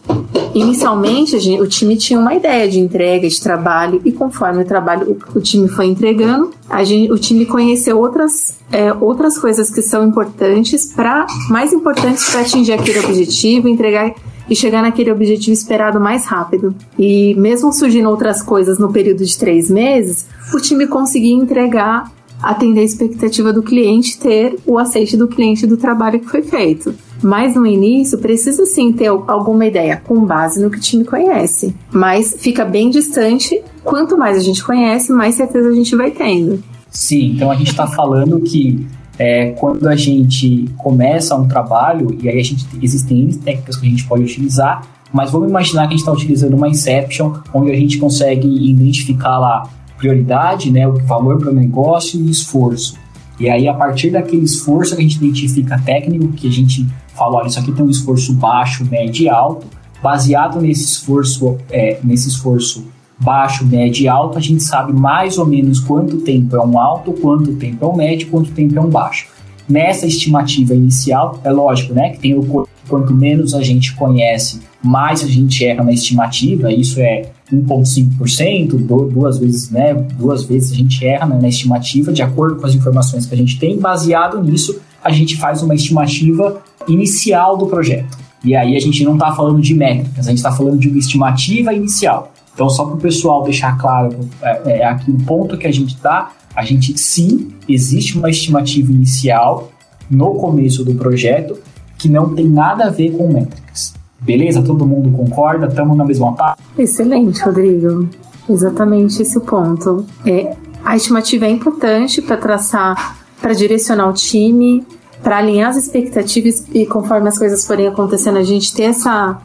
[0.54, 5.18] Inicialmente, gente, o time tinha uma ideia de entrega, de trabalho, e conforme o trabalho
[5.34, 6.52] o, o time foi entregando,
[6.84, 12.42] gente, o time conheceu outras, é, outras coisas que são importantes para mais importantes para
[12.42, 14.14] atingir aquele objetivo, entregar
[14.52, 16.76] e chegar naquele objetivo esperado mais rápido.
[17.00, 22.12] E mesmo surgindo outras coisas no período de três meses, o time conseguia entregar,
[22.44, 26.94] atender a expectativa do cliente, ter o aceite do cliente do trabalho que foi feito.
[27.24, 31.74] Mas no início precisa sim ter alguma ideia com base no que o time conhece.
[31.90, 33.64] Mas fica bem distante.
[33.86, 36.62] Quanto mais a gente conhece, mais certeza a gente vai tendo.
[36.90, 38.86] Sim, então a gente está falando que
[39.22, 43.90] é, quando a gente começa um trabalho, e aí a gente existem técnicas que a
[43.90, 44.82] gente pode utilizar,
[45.14, 49.38] mas vamos imaginar que a gente está utilizando uma Inception, onde a gente consegue identificar
[49.38, 52.98] lá prioridade, né, o valor para o negócio e esforço.
[53.40, 57.38] E aí, a partir daquele esforço que a gente identifica técnico, que a gente fala,
[57.38, 59.68] olha, isso aqui tem um esforço baixo, médio e alto,
[60.02, 62.88] baseado nesse esforço, é, nesse esforço
[63.24, 67.14] baixo, médio e alto, a gente sabe mais ou menos quanto tempo é um alto,
[67.14, 69.28] quanto tempo é um médio, quanto tempo é um baixo.
[69.70, 75.24] Nessa estimativa inicial, é lógico, né, que tem o quanto menos a gente conhece, mais
[75.24, 78.76] a gente erra na estimativa, isso é 1,5%,
[79.12, 83.26] duas vezes, né, duas vezes a gente erra na estimativa, de acordo com as informações
[83.26, 88.18] que a gente tem, baseado nisso, a gente faz uma estimativa inicial do projeto.
[88.44, 90.98] E aí a gente não está falando de métricas, a gente está falando de uma
[90.98, 92.31] estimativa inicial.
[92.54, 95.96] Então, só para o pessoal deixar claro é, é, aqui o ponto que a gente
[95.96, 99.72] está, a gente sim, existe uma estimativa inicial
[100.10, 101.58] no começo do projeto
[101.98, 103.94] que não tem nada a ver com métricas.
[104.20, 104.62] Beleza?
[104.62, 105.68] Todo mundo concorda?
[105.68, 106.62] Estamos na mesma parte?
[106.78, 108.10] Excelente, Rodrigo.
[108.50, 110.06] Exatamente esse ponto.
[110.26, 114.86] É, a estimativa é importante para traçar, para direcionar o time,
[115.24, 119.40] para alinhar as expectativas e conforme as coisas forem acontecendo, a gente ter essa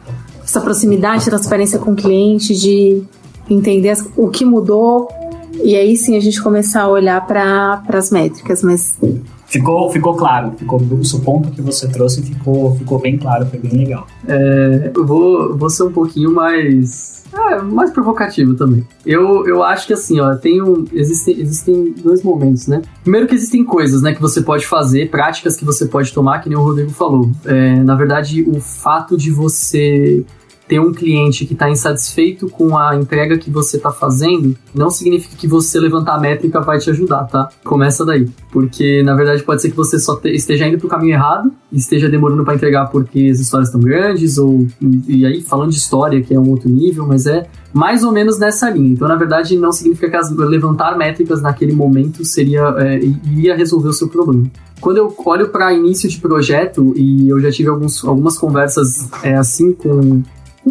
[0.47, 3.03] essa proximidade, transparência com o cliente, de
[3.49, 5.09] entender o que mudou
[5.63, 8.97] E aí sim a gente começar a olhar para as métricas, mas
[9.47, 13.71] Ficou, ficou claro, ficou, o ponto que você trouxe ficou, ficou bem claro, foi bem
[13.71, 14.05] legal.
[14.27, 17.23] É, eu vou, vou ser um pouquinho mais.
[17.33, 18.85] É, mais provocativo também.
[19.05, 22.81] Eu, eu acho que assim, ó, tem um, existem, existem dois momentos, né?
[23.03, 26.49] Primeiro que existem coisas, né, que você pode fazer, práticas que você pode tomar, que
[26.49, 27.31] nem o Rodrigo falou.
[27.45, 30.25] É, na verdade, o fato de você
[30.67, 35.35] ter um cliente que está insatisfeito com a entrega que você está fazendo, não significa
[35.35, 37.49] que você levantar a métrica vai te ajudar, tá?
[37.63, 38.27] Começa daí.
[38.51, 41.51] Porque, na verdade, pode ser que você só te, esteja indo para o caminho errado
[41.71, 44.67] e esteja demorando para entregar porque as histórias estão grandes, ou.
[45.07, 48.37] E aí, falando de história, que é um outro nível, mas é mais ou menos
[48.37, 48.91] nessa linha.
[48.91, 53.89] Então, na verdade, não significa que as, levantar métricas naquele momento seria é, iria resolver
[53.89, 54.47] o seu problema.
[54.79, 59.35] Quando eu olho para início de projeto, e eu já tive alguns, algumas conversas é,
[59.35, 60.21] assim com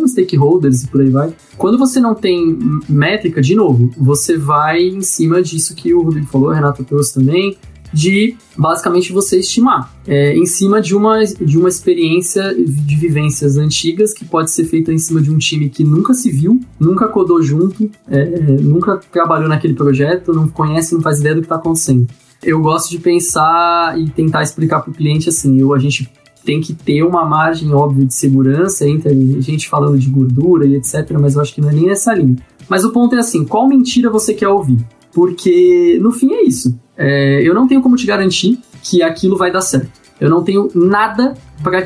[0.01, 1.33] com stakeholders e por aí vai.
[1.57, 6.27] Quando você não tem métrica, de novo, você vai em cima disso que o Rodrigo
[6.27, 7.57] falou, a Renata trouxe também,
[7.93, 14.13] de basicamente você estimar é, em cima de uma, de uma experiência de vivências antigas
[14.13, 17.43] que pode ser feita em cima de um time que nunca se viu, nunca codou
[17.43, 18.25] junto, é,
[18.61, 22.07] nunca trabalhou naquele projeto, não conhece, não faz ideia do que está acontecendo.
[22.43, 26.11] Eu gosto de pensar e tentar explicar para o cliente assim, eu, a gente
[26.47, 31.11] tem que ter uma margem óbvia de segurança entre gente falando de gordura e etc,
[31.21, 32.37] mas eu acho que não é nem essa linha.
[32.69, 34.79] Mas o ponto é assim, qual mentira você quer ouvir?
[35.13, 36.79] Porque no fim é isso.
[36.97, 39.91] É, eu não tenho como te garantir que aquilo vai dar certo.
[40.21, 41.83] Eu não tenho nada para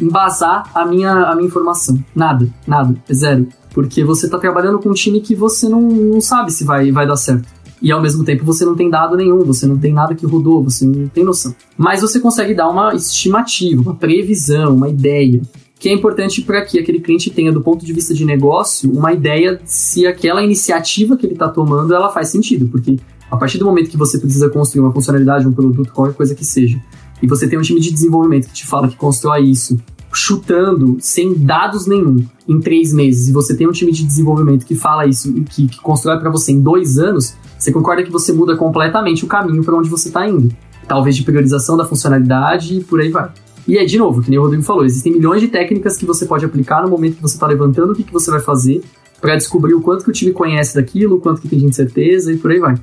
[0.00, 2.02] embasar a minha, a minha informação.
[2.14, 3.46] Nada, nada, zero.
[3.72, 7.06] Porque você está trabalhando com um time que você não, não sabe se vai, vai
[7.06, 10.14] dar certo e ao mesmo tempo você não tem dado nenhum, você não tem nada
[10.14, 11.54] que rodou, você não tem noção.
[11.76, 15.40] Mas você consegue dar uma estimativa, uma previsão, uma ideia,
[15.78, 19.12] que é importante para que aquele cliente tenha, do ponto de vista de negócio, uma
[19.12, 22.98] ideia se aquela iniciativa que ele está tomando ela faz sentido, porque
[23.30, 26.44] a partir do momento que você precisa construir uma funcionalidade, um produto, qualquer coisa que
[26.44, 26.78] seja,
[27.22, 29.78] e você tem um time de desenvolvimento que te fala que constrói isso
[30.12, 34.74] chutando, sem dados nenhum, em três meses, e você tem um time de desenvolvimento que
[34.74, 38.56] fala isso, que, que constrói para você em dois anos, você concorda que você muda
[38.56, 40.50] completamente o caminho para onde você está indo.
[40.88, 43.30] Talvez de priorização da funcionalidade e por aí vai.
[43.68, 46.24] E é, de novo, que nem o Rodrigo falou, existem milhões de técnicas que você
[46.24, 48.82] pode aplicar no momento que você está levantando o que, que você vai fazer
[49.20, 52.32] para descobrir o quanto que o time conhece daquilo, o quanto que tem de certeza
[52.32, 52.74] e por aí vai.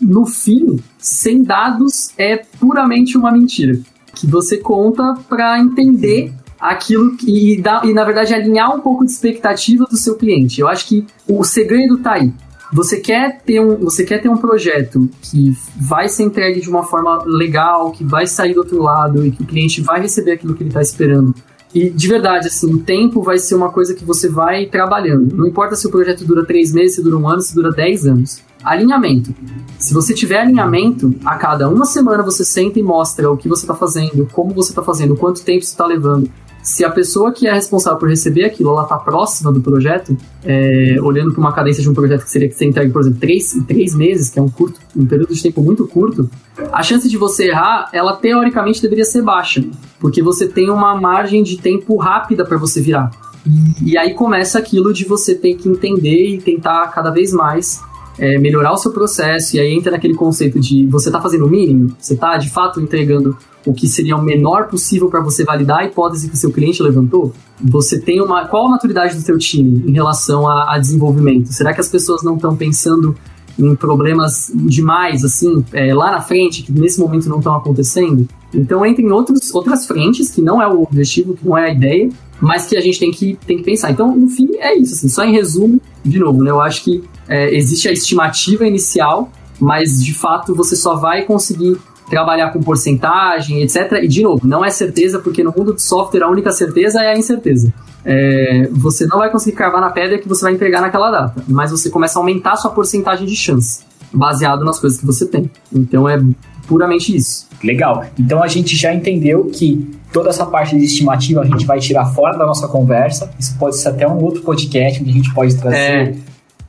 [0.00, 3.78] No fim, sem dados é puramente uma mentira
[4.14, 9.04] que você conta para entender aquilo que, e, dá, e, na verdade, alinhar um pouco
[9.04, 10.60] de expectativa do seu cliente.
[10.60, 12.32] Eu acho que o segredo tá aí.
[12.72, 16.84] Você quer ter um, você quer ter um projeto que vai ser entregue de uma
[16.84, 20.54] forma legal, que vai sair do outro lado e que o cliente vai receber aquilo
[20.54, 21.34] que ele está esperando.
[21.74, 25.36] E de verdade, assim, o tempo vai ser uma coisa que você vai trabalhando.
[25.36, 28.06] Não importa se o projeto dura três meses, se dura um ano, se dura dez
[28.06, 28.42] anos.
[28.62, 29.34] Alinhamento.
[29.78, 33.62] Se você tiver alinhamento, a cada uma semana você senta e mostra o que você
[33.62, 36.30] está fazendo, como você está fazendo, quanto tempo você está levando
[36.62, 40.96] se a pessoa que é responsável por receber aquilo, ela tá próxima do projeto, é,
[41.02, 43.56] olhando para uma cadência de um projeto que seria que você entregue, por exemplo, três,
[43.66, 46.28] três meses, que é um curto, um período de tempo muito curto,
[46.72, 49.64] a chance de você errar, ela teoricamente deveria ser baixa,
[49.98, 53.10] porque você tem uma margem de tempo rápida para você virar.
[53.46, 57.80] E, e aí começa aquilo de você ter que entender e tentar cada vez mais
[58.18, 61.48] é, melhorar o seu processo, e aí entra naquele conceito de você está fazendo o
[61.48, 65.80] mínimo, você está de fato entregando o que seria o menor possível para você validar
[65.80, 67.32] a hipótese que o seu cliente levantou?
[67.60, 68.46] Você tem uma.
[68.46, 71.52] Qual a maturidade do seu time em relação a, a desenvolvimento?
[71.52, 73.14] Será que as pessoas não estão pensando
[73.58, 78.26] em problemas demais, assim, é, lá na frente, que nesse momento não estão acontecendo?
[78.54, 81.72] Então entra em outros, outras frentes, que não é o objetivo, que não é a
[81.72, 82.08] ideia,
[82.40, 83.90] mas que a gente tem que, tem que pensar.
[83.90, 84.94] Então, no fim, é isso.
[84.94, 89.30] Assim, só em resumo, de novo, né, eu acho que é, existe a estimativa inicial,
[89.60, 91.76] mas de fato você só vai conseguir
[92.10, 93.92] trabalhar com porcentagem, etc.
[94.02, 97.12] E, de novo, não é certeza, porque no mundo do software a única certeza é
[97.12, 97.72] a incerteza.
[98.04, 101.70] É, você não vai conseguir cravar na pedra que você vai entregar naquela data, mas
[101.70, 105.50] você começa a aumentar a sua porcentagem de chance, baseado nas coisas que você tem.
[105.72, 106.20] Então é
[106.66, 107.48] puramente isso.
[107.62, 108.04] Legal.
[108.18, 112.06] Então a gente já entendeu que toda essa parte de estimativa a gente vai tirar
[112.06, 113.30] fora da nossa conversa.
[113.38, 116.14] Isso pode ser até um outro podcast onde a gente pode trazer é.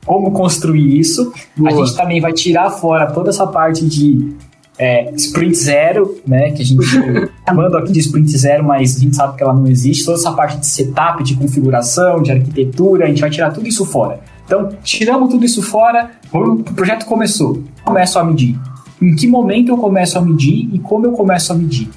[0.04, 1.32] como construir isso.
[1.56, 1.70] Boa.
[1.70, 4.34] A gente também vai tirar fora toda essa parte de
[4.78, 6.50] é, Sprint Zero, né?
[6.50, 6.84] Que a gente
[7.46, 10.04] chamando aqui de Sprint Zero, mas a gente sabe que ela não existe.
[10.04, 13.84] Toda essa parte de setup, de configuração, de arquitetura, a gente vai tirar tudo isso
[13.84, 14.20] fora.
[14.44, 17.62] Então, tiramos tudo isso fora, o projeto começou.
[17.84, 18.58] Começo a medir.
[19.00, 21.88] Em que momento eu começo a medir e como eu começo a medir?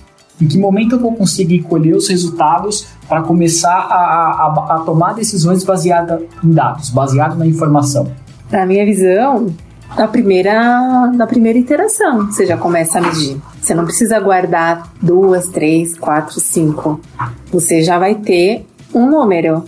[0.41, 5.13] Em que momento eu vou conseguir colher os resultados para começar a, a, a tomar
[5.13, 8.11] decisões baseadas em dados, baseado na informação?
[8.51, 9.47] Na minha visão,
[9.97, 12.25] na primeira, na primeira interação.
[12.27, 13.37] Você já começa a medir.
[13.61, 16.99] Você não precisa guardar duas, três, quatro, cinco.
[17.51, 19.63] Você já vai ter um número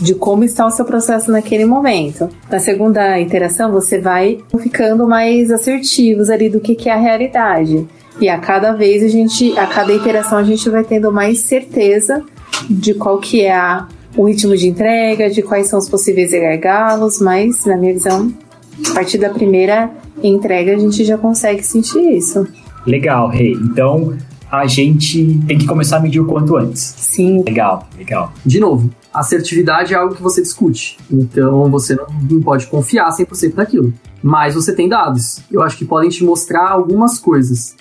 [0.00, 2.28] de como está o seu processo naquele momento.
[2.50, 7.86] Na segunda interação, você vai ficando mais assertivos ali do que, que é a realidade.
[8.20, 12.24] E a cada vez a gente, a cada interação a gente vai tendo mais certeza
[12.70, 17.20] de qual que é a, o ritmo de entrega, de quais são os possíveis gargalos,
[17.20, 18.32] mas na minha visão,
[18.90, 19.90] a partir da primeira
[20.22, 22.46] entrega a gente já consegue sentir isso.
[22.86, 23.52] Legal, Rei.
[23.52, 23.60] Hey.
[23.60, 24.16] Então
[24.50, 26.80] a gente tem que começar a medir o quanto antes.
[26.80, 27.42] Sim.
[27.44, 28.32] Legal, legal.
[28.44, 30.96] De novo, assertividade é algo que você discute.
[31.10, 31.96] Então você
[32.30, 33.92] não pode confiar 100% naquilo.
[34.22, 35.40] Mas você tem dados.
[35.50, 37.76] Eu acho que podem te mostrar algumas coisas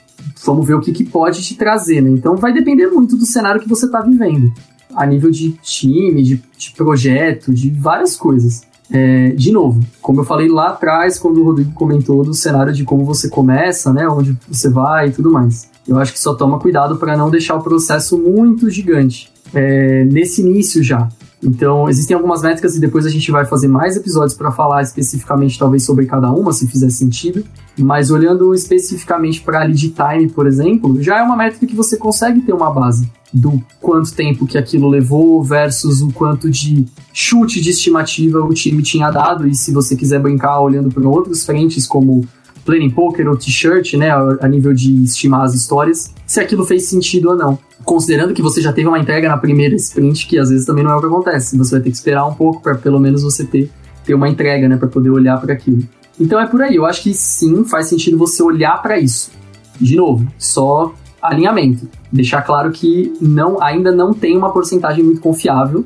[0.46, 2.10] vamos ver o que, que pode te trazer, né?
[2.10, 4.54] Então vai depender muito do cenário que você está vivendo,
[4.96, 8.62] a nível de time, de, de projeto, de várias coisas.
[8.96, 12.84] É, de novo, como eu falei lá atrás, quando o Rodrigo comentou do cenário de
[12.84, 15.68] como você começa, né, onde você vai e tudo mais.
[15.88, 20.42] Eu acho que só toma cuidado para não deixar o processo muito gigante é, nesse
[20.42, 21.10] início já.
[21.42, 25.58] Então, existem algumas métricas e depois a gente vai fazer mais episódios para falar especificamente,
[25.58, 27.44] talvez, sobre cada uma, se fizer sentido.
[27.78, 31.98] Mas olhando especificamente para a lead time, por exemplo, já é uma métrica que você
[31.98, 37.62] consegue ter uma base do quanto tempo que aquilo levou versus o quanto de chute
[37.62, 39.48] de estimativa o time tinha dado.
[39.48, 42.28] E se você quiser brincar olhando para outros frentes, como
[42.64, 47.30] Planning Poker ou T-shirt, né, a nível de estimar as histórias, se aquilo fez sentido
[47.30, 50.66] ou não considerando que você já teve uma entrega na primeira sprint, que às vezes
[50.66, 51.58] também não é o que acontece.
[51.58, 53.70] Você vai ter que esperar um pouco para pelo menos você ter,
[54.06, 55.84] ter uma entrega, né, para poder olhar para aquilo.
[56.20, 56.76] Então é por aí.
[56.76, 59.32] Eu acho que sim, faz sentido você olhar para isso.
[59.80, 60.94] De novo, só
[61.24, 61.90] alinhamento.
[62.12, 65.86] Deixar claro que não, ainda não tem uma porcentagem muito confiável,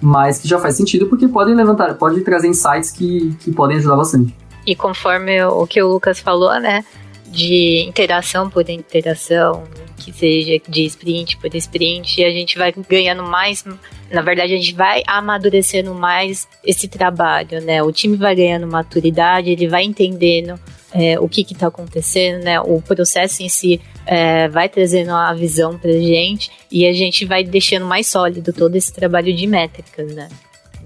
[0.00, 3.96] mas que já faz sentido porque podem levantar, pode trazer insights que, que podem ajudar
[3.96, 4.34] bastante.
[4.66, 6.84] E conforme o que o Lucas falou, né,
[7.28, 9.64] de interação por interação,
[9.96, 13.64] que seja de sprint por sprint, a gente vai ganhando mais,
[14.10, 17.82] na verdade a gente vai amadurecendo mais esse trabalho, né?
[17.82, 20.58] O time vai ganhando maturidade, ele vai entendendo
[20.92, 22.60] é, o que está acontecendo, né?
[22.60, 27.44] O processo em si é, vai trazendo a visão para gente e a gente vai
[27.44, 30.28] deixando mais sólido todo esse trabalho de métricas, né?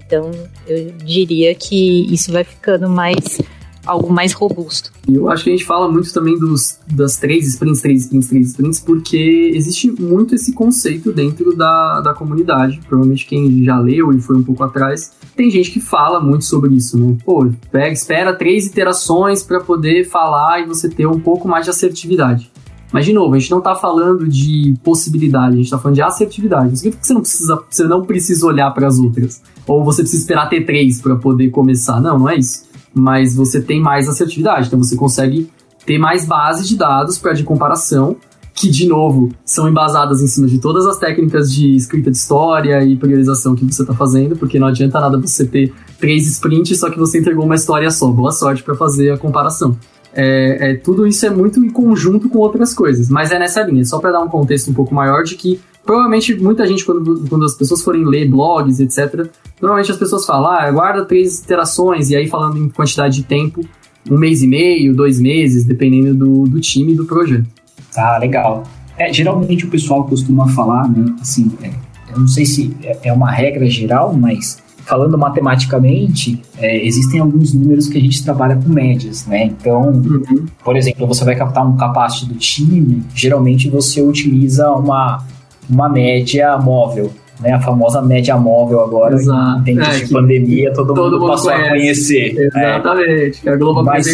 [0.05, 0.31] Então,
[0.65, 3.39] eu diria que isso vai ficando mais
[3.87, 4.91] algo mais robusto.
[5.07, 8.27] E eu acho que a gente fala muito também dos, das três sprints, três sprints,
[8.27, 12.81] três sprints, porque existe muito esse conceito dentro da, da comunidade.
[12.87, 16.75] Provavelmente quem já leu e foi um pouco atrás, tem gente que fala muito sobre
[16.75, 17.15] isso, né?
[17.23, 21.71] Pô, pega, espera três iterações para poder falar e você ter um pouco mais de
[21.71, 22.51] assertividade.
[22.91, 26.01] Mas, de novo, a gente não está falando de possibilidade, a gente está falando de
[26.01, 26.69] assertividade.
[26.69, 29.41] Não significa que você não precisa, você não precisa olhar para as outras.
[29.67, 31.99] Ou você precisa esperar ter três para poder começar.
[31.99, 35.49] Não, não é isso mas você tem mais assertividade, então você consegue
[35.85, 38.17] ter mais bases de dados para de comparação,
[38.53, 42.83] que de novo são embasadas em cima de todas as técnicas de escrita de história
[42.83, 46.89] e priorização que você está fazendo, porque não adianta nada você ter três sprints só
[46.89, 48.07] que você entregou uma história só.
[48.07, 49.77] Boa sorte para fazer a comparação.
[50.19, 53.85] É, é, tudo isso é muito em conjunto com outras coisas, mas é nessa linha,
[53.85, 57.45] só para dar um contexto um pouco maior de que provavelmente muita gente, quando, quando
[57.45, 59.29] as pessoas forem ler blogs, etc.,
[59.61, 63.61] normalmente as pessoas falam, ah, guarda três interações, e aí falando em quantidade de tempo,
[64.09, 67.45] um mês e meio, dois meses, dependendo do, do time do projeto.
[67.93, 68.63] Tá, legal.
[68.97, 71.69] É, geralmente o pessoal costuma falar, né, assim, é,
[72.11, 77.53] eu não sei se é, é uma regra geral, mas falando matematicamente, é, existem alguns
[77.53, 79.43] números que a gente trabalha com médias, né?
[79.43, 80.45] Então, uhum.
[80.63, 85.25] por exemplo, você vai captar um capacete do time, geralmente você utiliza uma,
[85.69, 87.51] uma média móvel, né?
[87.51, 89.59] A famosa média móvel agora, Exato.
[89.59, 91.67] em tempos é, de pandemia, todo, todo mundo, mundo passou conhece.
[91.67, 92.33] a conhecer.
[92.33, 92.45] Né?
[92.45, 93.51] Exatamente, né?
[93.51, 94.07] a Globo Mas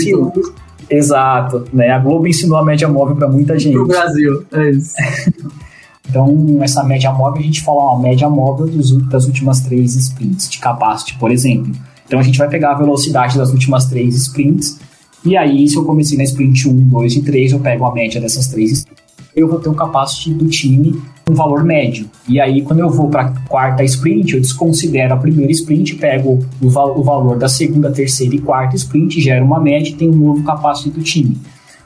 [0.89, 1.89] Exato, né?
[1.91, 3.73] A Globo ensinou a média móvel para muita gente.
[3.73, 4.93] Pro Brasil, é isso.
[6.13, 10.47] Então, essa média móvel, a gente fala uma média móvel dos, das últimas três sprints
[10.47, 11.73] de capacity, por exemplo.
[12.05, 14.79] Então, a gente vai pegar a velocidade das últimas três sprints,
[15.25, 18.21] e aí, se eu comecei na sprint 1, 2 e 3, eu pego a média
[18.21, 18.85] dessas três
[19.35, 22.07] eu vou ter um capacity do time um valor médio.
[22.27, 26.45] E aí, quando eu vou para a quarta sprint, eu desconsidero a primeira sprint, pego
[26.61, 30.11] o, val o valor da segunda, terceira e quarta sprint, gero uma média e tenho
[30.11, 31.37] um novo capacity do time.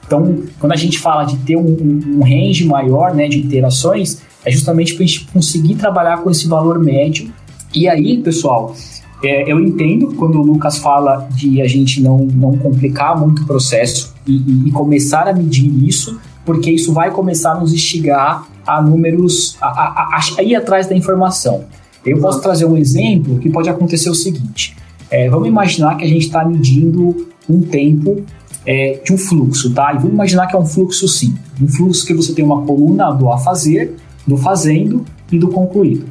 [0.08, 1.76] Então, quando a gente fala de ter um,
[2.16, 6.48] um, range maior né, de interações, é justamente para a gente conseguir trabalhar com esse
[6.48, 7.30] valor médio.
[7.74, 8.74] E aí, pessoal,
[9.22, 13.46] é, eu entendo quando o Lucas fala de a gente não, não complicar muito o
[13.46, 18.48] processo e, e, e começar a medir isso, porque isso vai começar a nos instigar
[18.66, 21.64] a números, a, a, a ir atrás da informação.
[22.02, 24.74] Eu posso trazer um exemplo que pode acontecer o seguinte:
[25.10, 28.24] é, vamos imaginar que a gente está medindo um tempo
[28.70, 29.94] é, de um fluxo, tá?
[29.94, 31.40] E vamos imaginar que é um fluxo simples.
[31.58, 33.96] Um fluxo que você tem uma coluna do a fazer,
[34.26, 36.04] do fazendo e do concluído.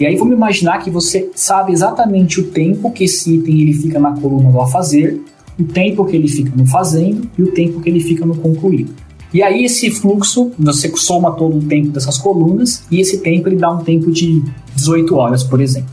[0.00, 4.00] E aí vamos imaginar que você sabe exatamente o tempo que esse item ele fica
[4.00, 5.20] na coluna do a fazer,
[5.60, 8.94] o tempo que ele fica no fazendo e o tempo que ele fica no concluído.
[9.34, 13.56] E aí esse fluxo, você soma todo o tempo dessas colunas e esse tempo ele
[13.56, 14.42] dá um tempo de
[14.74, 15.90] 18 horas, por exemplo.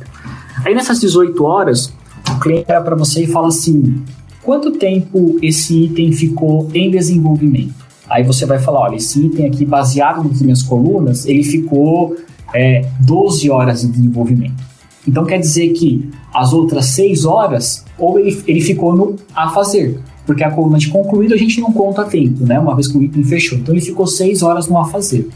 [0.65, 1.93] Aí nessas 18 horas,
[2.31, 4.01] o cliente olha para você e fala assim:
[4.45, 7.73] quanto tempo esse item ficou em desenvolvimento?
[8.07, 12.15] Aí você vai falar, olha, esse item aqui baseado nas minhas colunas, ele ficou
[12.53, 14.63] é, 12 horas de desenvolvimento.
[15.07, 19.99] Então quer dizer que as outras 6 horas, ou ele, ele ficou no a fazer,
[20.25, 22.59] porque a coluna de concluído a gente não conta tempo, né?
[22.59, 23.57] Uma vez que o item fechou.
[23.57, 25.27] Então ele ficou 6 horas no a fazer.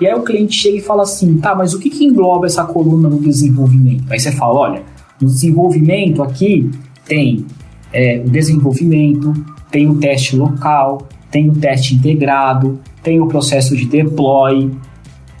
[0.00, 2.64] E aí o cliente chega e fala assim, tá, mas o que, que engloba essa
[2.64, 4.04] coluna no desenvolvimento?
[4.10, 4.82] Aí você fala, olha,
[5.20, 6.70] no desenvolvimento aqui
[7.06, 7.46] tem
[7.94, 9.32] é, o desenvolvimento,
[9.70, 14.70] tem o teste local, tem o teste integrado, tem o processo de deploy.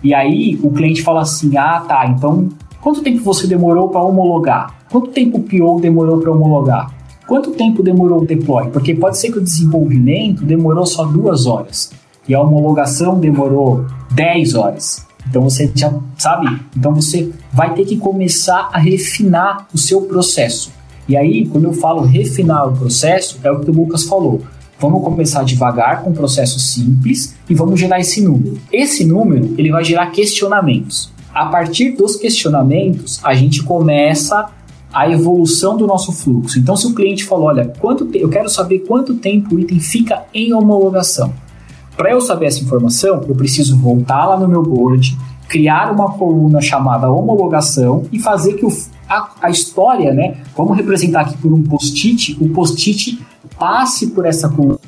[0.02, 2.48] E aí o cliente fala assim: ah, tá, então
[2.80, 4.74] quanto tempo você demorou para homologar?
[4.90, 6.94] Quanto tempo o PO demorou para homologar?
[7.26, 8.68] Quanto tempo demorou o deploy?
[8.68, 11.90] Porque pode ser que o desenvolvimento demorou só duas horas
[12.28, 15.06] e a homologação demorou 10 horas.
[15.28, 20.70] Então você já sabe, então você vai ter que começar a refinar o seu processo.
[21.08, 24.42] E aí, quando eu falo refinar o processo, é o que o Lucas falou.
[24.78, 28.58] Vamos começar devagar com um processo simples e vamos gerar esse número.
[28.72, 31.12] Esse número, ele vai gerar questionamentos.
[31.32, 34.50] A partir dos questionamentos, a gente começa
[34.92, 36.58] a evolução do nosso fluxo.
[36.58, 40.22] Então, se o cliente falou, olha, quanto eu quero saber quanto tempo o item fica
[40.32, 41.32] em homologação.
[41.96, 45.16] Para eu saber essa informação, eu preciso voltar lá no meu board,
[45.48, 48.72] criar uma coluna chamada homologação e fazer que o,
[49.08, 50.36] a, a história, né?
[50.56, 53.18] Vamos representar aqui por um post-it, o post-it
[53.58, 54.78] passe por essa coluna.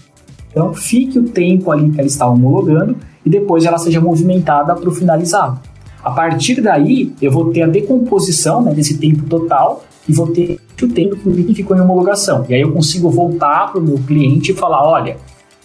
[0.50, 4.88] Então, fique o tempo ali que ela está homologando e depois ela seja movimentada para
[4.88, 5.60] o finalizado.
[6.02, 10.60] A partir daí, eu vou ter a decomposição né, desse tempo total e vou ter
[10.80, 12.46] o tempo que o item ficou em homologação.
[12.48, 15.16] E aí eu consigo voltar para o meu cliente e falar: olha,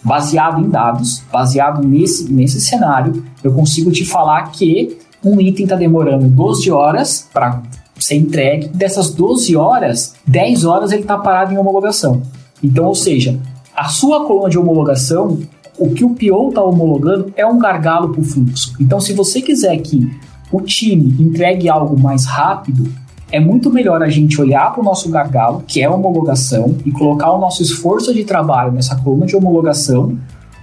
[0.02, 5.76] baseado em dados, baseado nesse, nesse cenário, eu consigo te falar que um item está
[5.76, 7.62] demorando 12 horas para
[8.04, 8.68] ser entregue.
[8.68, 12.22] Dessas 12 horas, 10 horas ele está parado em homologação.
[12.62, 13.38] Então, ou seja,
[13.74, 15.38] a sua coluna de homologação,
[15.78, 18.74] o que o PO está homologando é um gargalo para o fluxo.
[18.80, 20.08] Então, se você quiser que
[20.52, 22.92] o time entregue algo mais rápido,
[23.30, 26.92] é muito melhor a gente olhar para o nosso gargalo, que é a homologação, e
[26.92, 30.18] colocar o nosso esforço de trabalho nessa coluna de homologação,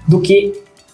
[0.08, 0.54] do que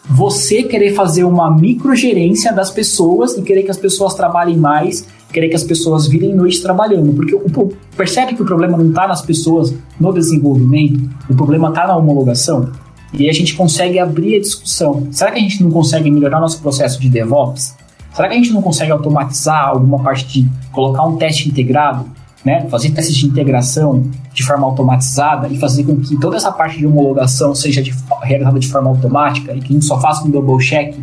[0.09, 5.49] você querer fazer uma microgerência das pessoas e querer que as pessoas trabalhem mais, querer
[5.49, 7.13] que as pessoas virem noite trabalhando.
[7.13, 11.87] Porque o, percebe que o problema não está nas pessoas no desenvolvimento, o problema está
[11.87, 12.71] na homologação.
[13.13, 15.07] E aí a gente consegue abrir a discussão.
[15.11, 17.75] Será que a gente não consegue melhorar nosso processo de DevOps?
[18.13, 22.05] Será que a gente não consegue automatizar alguma parte de colocar um teste integrado,
[22.45, 22.67] né?
[22.69, 24.03] Fazer testes de integração
[24.33, 28.59] de forma automatizada e fazer com que toda essa parte de homologação seja de, realizada
[28.59, 30.95] de forma automática e que a gente só faça um double check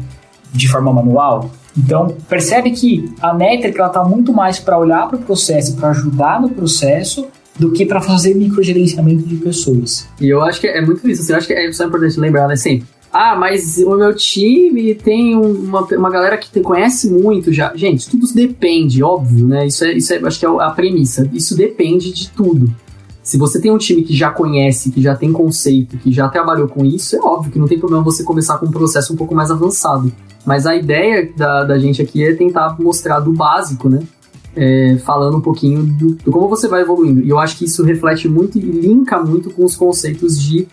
[0.52, 1.50] de forma manual?
[1.76, 6.40] Então, percebe que a métrica está muito mais para olhar para o processo, para ajudar
[6.40, 10.08] no processo, do que para fazer microgerenciamento de pessoas.
[10.20, 11.22] E eu acho que é muito isso.
[11.22, 12.56] Assim, eu acho que é só importante lembrar, né?
[12.56, 17.70] Sempre ah, mas o meu time tem uma, uma galera que conhece muito já.
[17.76, 19.66] Gente, tudo depende, óbvio, né?
[19.66, 21.28] Isso é, isso é, acho que é a premissa.
[21.30, 22.74] Isso depende de tudo.
[23.22, 26.66] Se você tem um time que já conhece, que já tem conceito, que já trabalhou
[26.66, 29.34] com isso, é óbvio que não tem problema você começar com um processo um pouco
[29.34, 30.12] mais avançado.
[30.44, 34.00] Mas a ideia da, da gente aqui é tentar mostrar do básico, né?
[34.54, 37.22] É, falando um pouquinho do, do, como você vai evoluindo.
[37.22, 40.66] E eu acho que isso reflete muito e linka muito com os conceitos de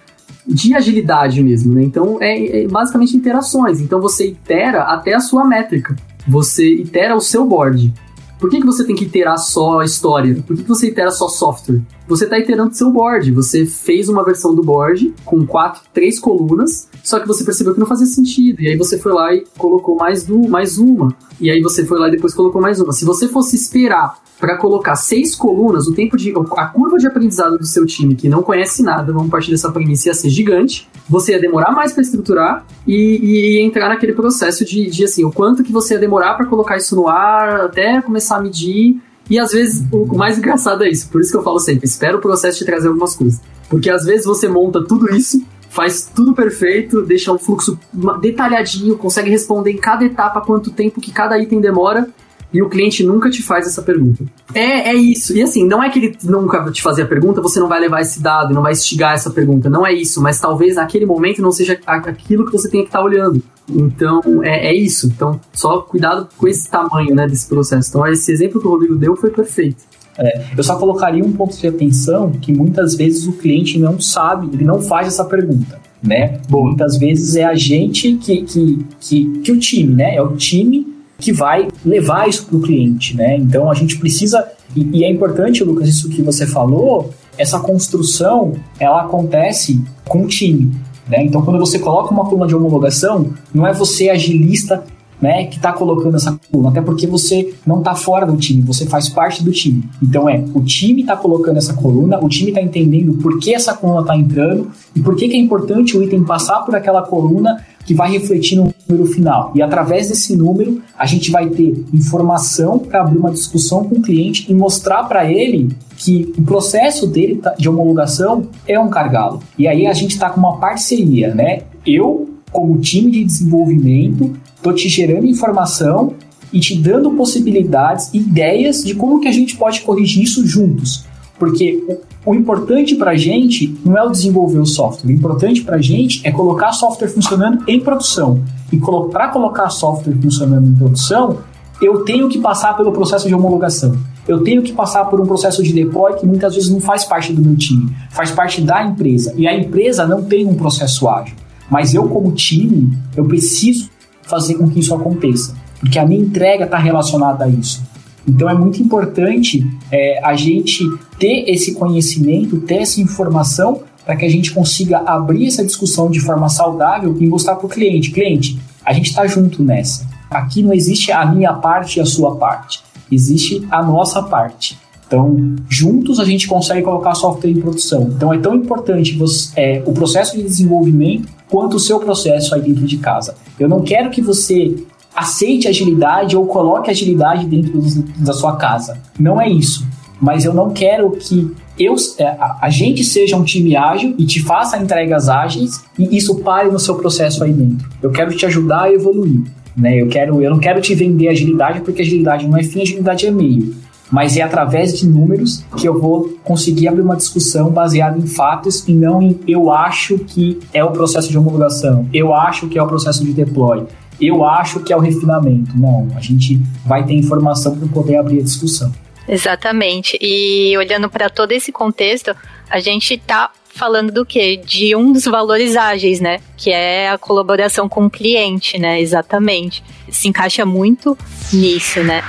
[0.47, 1.84] de agilidade mesmo, né?
[1.84, 3.80] Então é, é, basicamente interações.
[3.80, 5.95] Então você itera até a sua métrica.
[6.28, 7.93] Você itera o seu board.
[8.39, 10.41] Por que, que você tem que iterar só a história?
[10.47, 11.82] Por que, que você itera só software?
[12.10, 13.32] Você está iterando seu board.
[13.34, 17.80] Você fez uma versão do board com quatro, três colunas, só que você percebeu que
[17.80, 18.62] não fazia sentido.
[18.62, 21.16] E aí você foi lá e colocou mais, do, mais uma.
[21.39, 22.91] E aí você foi lá e depois colocou mais uma.
[22.91, 26.34] Se você fosse esperar para colocar seis colunas, o tempo de.
[26.57, 30.10] a curva de aprendizado do seu time, que não conhece nada, vamos partir dessa premissa,
[30.10, 30.89] ia ser gigante.
[31.07, 35.32] Você ia demorar mais para estruturar e, e entrar naquele processo de, de assim, o
[35.32, 38.99] quanto que você ia demorar para colocar isso no ar, até começar a medir.
[39.30, 41.09] E às vezes, o mais engraçado é isso.
[41.09, 43.39] Por isso que eu falo sempre: espera o processo te trazer algumas coisas.
[43.69, 47.80] Porque às vezes você monta tudo isso, faz tudo perfeito, deixa um fluxo
[48.19, 52.07] detalhadinho, consegue responder em cada etapa quanto tempo que cada item demora
[52.51, 54.23] e o cliente nunca te faz essa pergunta.
[54.53, 55.38] É, é isso.
[55.38, 58.01] E assim, não é que ele nunca te fazer a pergunta, você não vai levar
[58.01, 59.69] esse dado, não vai instigar essa pergunta.
[59.69, 62.99] Não é isso, mas talvez naquele momento não seja aquilo que você tem que estar
[62.99, 63.41] tá olhando.
[63.70, 65.07] Então, é, é, isso.
[65.07, 67.89] Então, só cuidado com esse tamanho né, desse processo.
[67.89, 69.84] Então, esse exemplo que o Rodrigo deu foi perfeito.
[70.17, 74.49] É, eu só colocaria um ponto de atenção que muitas vezes o cliente não sabe,
[74.53, 76.41] ele não faz essa pergunta, né?
[76.49, 80.15] Bom, muitas vezes é a gente que, que, que, que o time, né?
[80.15, 83.38] É o time que vai levar isso para o cliente, né?
[83.38, 84.45] Então a gente precisa
[84.76, 90.28] e, e, é importante, Lucas, isso que você falou, essa construção ela acontece com o
[90.28, 90.72] time,
[91.10, 91.26] né?
[91.26, 94.84] Então quando você coloca uma coluna de homologação, não é você agilista
[95.22, 98.86] né, que está colocando essa coluna, até porque você não está fora do time, você
[98.86, 99.84] faz parte do time.
[100.01, 103.74] Então é, o time está colocando essa coluna, o time está entendendo por que essa
[103.74, 107.64] coluna está entrando e por que, que é importante o item passar por aquela coluna
[107.89, 109.51] que vai refletir no número final.
[109.55, 114.01] E através desse número, a gente vai ter informação para abrir uma discussão com o
[114.03, 119.41] cliente e mostrar para ele que o processo dele tá, de homologação é um cargalo.
[119.57, 121.63] E aí a gente está com uma parceria, né?
[121.83, 126.13] Eu, como time de desenvolvimento, estou te gerando informação
[126.53, 131.09] e te dando possibilidades, ideias de como que a gente pode corrigir isso juntos.
[131.39, 135.77] Porque o importante para a gente não é o desenvolver o software, o importante para
[135.77, 138.43] a gente é colocar software funcionando em produção.
[138.71, 138.77] E
[139.09, 141.37] para colocar software funcionando em produção,
[141.81, 143.95] eu tenho que passar pelo processo de homologação.
[144.27, 147.33] Eu tenho que passar por um processo de deploy que muitas vezes não faz parte
[147.33, 149.33] do meu time, faz parte da empresa.
[149.37, 151.35] E a empresa não tem um processo ágil.
[151.69, 153.89] Mas eu, como time, eu preciso
[154.23, 157.81] fazer com que isso aconteça, porque a minha entrega está relacionada a isso.
[158.30, 160.84] Então é muito importante é, a gente
[161.17, 166.19] ter esse conhecimento, ter essa informação para que a gente consiga abrir essa discussão de
[166.19, 170.07] forma saudável e mostrar para o cliente, cliente, a gente está junto nessa.
[170.30, 174.77] Aqui não existe a minha parte e a sua parte, existe a nossa parte.
[175.05, 178.11] Então, juntos a gente consegue colocar software em produção.
[178.15, 182.61] Então, é tão importante você, é, o processo de desenvolvimento quanto o seu processo aí
[182.61, 183.36] dentro de casa.
[183.59, 184.75] Eu não quero que você
[185.16, 187.82] aceite agilidade ou coloque agilidade dentro
[188.18, 188.97] da sua casa.
[189.20, 189.86] Não é isso.
[190.22, 194.41] Mas eu não quero que eu, é, a gente seja um time ágil e te
[194.41, 197.88] faça entregas ágeis e isso pare no seu processo aí dentro.
[198.01, 199.41] Eu quero te ajudar a evoluir.
[199.78, 200.01] Né?
[200.01, 203.32] Eu, quero, eu não quero te vender agilidade porque agilidade não é fim, agilidade é
[203.32, 203.74] meio.
[204.12, 208.86] Mas é através de números que eu vou conseguir abrir uma discussão baseada em fatos
[208.88, 212.84] e não em eu acho que é o processo de homologação, eu acho que é
[212.84, 213.86] o processo de deploy,
[214.20, 215.78] eu acho que é o refinamento.
[215.78, 218.91] Não, a gente vai ter informação para poder abrir a discussão.
[219.28, 220.17] Exatamente.
[220.20, 222.36] E olhando para todo esse contexto,
[222.70, 224.57] a gente está falando do quê?
[224.57, 226.39] De um dos valores ágeis, né?
[226.57, 228.99] Que é a colaboração com o cliente, né?
[228.99, 229.84] Exatamente.
[230.09, 231.17] Se encaixa muito
[231.53, 232.24] nisso, né?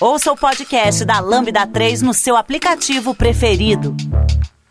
[0.00, 3.94] Ouça o podcast da Lambda 3 no seu aplicativo preferido.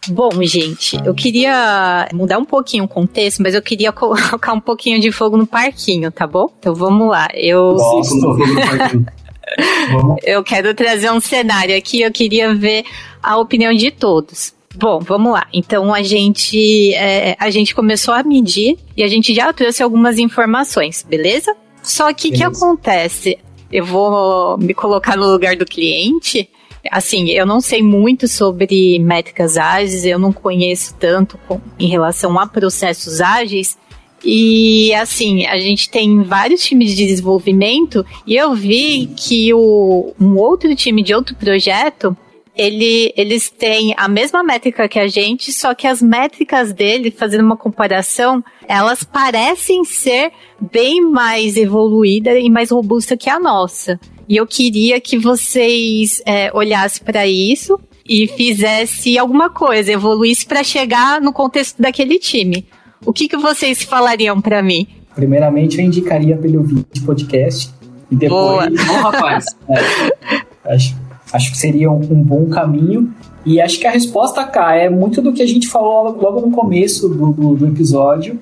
[0.09, 4.99] Bom, gente, eu queria mudar um pouquinho o contexto, mas eu queria colocar um pouquinho
[4.99, 6.49] de fogo no parquinho, tá bom?
[6.59, 7.27] Então vamos lá.
[7.33, 7.73] Eu.
[7.73, 9.05] Nossa, fogo no parquinho.
[10.23, 12.83] eu quero trazer um cenário aqui, eu queria ver
[13.21, 14.53] a opinião de todos.
[14.75, 15.47] Bom, vamos lá.
[15.53, 20.17] Então a gente é, a gente começou a medir e a gente já trouxe algumas
[20.17, 21.55] informações, beleza?
[21.81, 23.37] Só que o que acontece?
[23.71, 26.49] Eu vou me colocar no lugar do cliente
[26.91, 32.39] assim, eu não sei muito sobre métricas ágeis, eu não conheço tanto com, em relação
[32.39, 33.77] a processos ágeis.
[34.23, 40.35] E assim, a gente tem vários times de desenvolvimento e eu vi que o, um
[40.37, 42.17] outro time de outro projeto
[42.55, 47.43] ele, eles têm a mesma métrica que a gente, só que as métricas dele, fazendo
[47.43, 53.99] uma comparação, elas parecem ser bem mais evoluída e mais robusta que a nossa.
[54.27, 60.63] E eu queria que vocês é, olhassem para isso e fizesse alguma coisa, evoluísse para
[60.63, 62.65] chegar no contexto daquele time.
[63.05, 64.87] O que, que vocês falariam para mim?
[65.13, 67.71] Primeiramente, eu indicaria ouvir esse podcast
[68.11, 68.39] e depois.
[68.39, 68.69] Boa.
[68.87, 69.45] Bom, rapaz.
[69.69, 70.95] É, acho,
[71.31, 73.13] acho que seria um, um, bom caminho.
[73.45, 76.51] E acho que a resposta, cá, é muito do que a gente falou logo no
[76.51, 78.39] começo do, do, do episódio,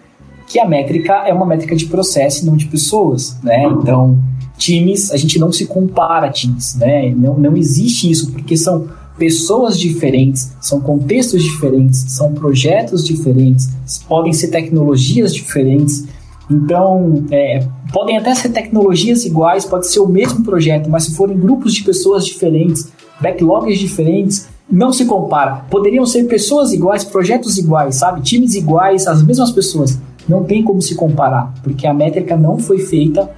[0.48, 3.66] que a métrica é uma métrica de processo, não de pessoas, né?
[3.66, 4.18] Então,
[4.58, 7.14] times, a gente não se compara a times, né?
[7.16, 8.88] Não, não existe isso, porque são
[9.18, 13.70] pessoas diferentes, são contextos diferentes, são projetos diferentes,
[14.08, 16.06] podem ser tecnologias diferentes.
[16.50, 21.38] Então, é, podem até ser tecnologias iguais, pode ser o mesmo projeto, mas se forem
[21.38, 22.92] grupos de pessoas diferentes,
[23.22, 25.66] backlogs diferentes, não se compara.
[25.70, 28.22] Poderiam ser pessoas iguais, projetos iguais, sabe?
[28.22, 30.00] Times iguais, as mesmas pessoas.
[30.28, 33.30] Não tem como se comparar, porque a métrica não foi feita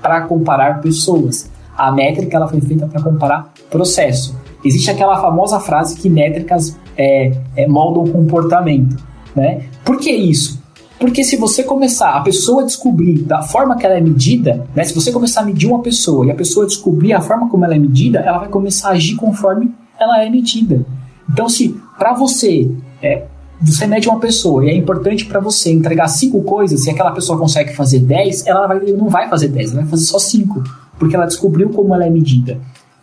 [0.00, 1.50] para comparar pessoas.
[1.76, 4.36] A métrica ela foi feita para comparar processo.
[4.64, 8.96] Existe aquela famosa frase que métricas é, é, moldam comportamento.
[9.34, 9.62] Né?
[9.84, 10.60] Por que isso?
[10.98, 14.84] Porque se você começar a pessoa descobrir da forma que ela é medida, né?
[14.84, 17.74] Se você começar a medir uma pessoa e a pessoa descobrir a forma como ela
[17.74, 20.84] é medida, ela vai começar a agir conforme ela é medida.
[21.26, 22.70] Então, se para você
[23.02, 23.24] é,
[23.60, 27.38] você mede uma pessoa e é importante para você entregar cinco coisas, e aquela pessoa
[27.38, 30.62] consegue fazer 10, ela vai, não vai fazer 10, ela vai fazer só cinco,
[30.98, 32.58] porque ela descobriu como ela é medida.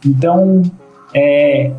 [0.05, 0.63] Então,
[1.13, 1.71] é,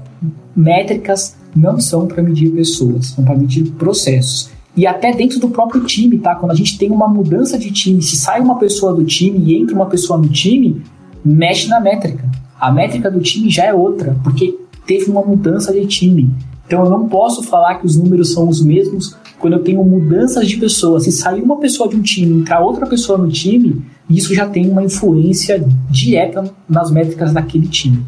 [0.55, 4.51] métricas não são para medir pessoas, são para medir processos.
[4.77, 6.37] E até dentro do próprio time, tá?
[6.37, 9.57] Quando a gente tem uma mudança de time, se sai uma pessoa do time e
[9.57, 10.83] entra uma pessoa no time,
[11.25, 12.25] mexe na métrica.
[12.61, 14.57] A métrica do time já é outra, porque
[14.87, 16.31] teve uma mudança de time.
[16.69, 20.47] Então eu não posso falar que os números são os mesmos quando eu tenho mudanças
[20.47, 21.05] de pessoas.
[21.05, 24.47] Se sair uma pessoa de um time e entrar outra pessoa no time, isso já
[24.47, 28.05] tem uma influência direta nas métricas daquele time.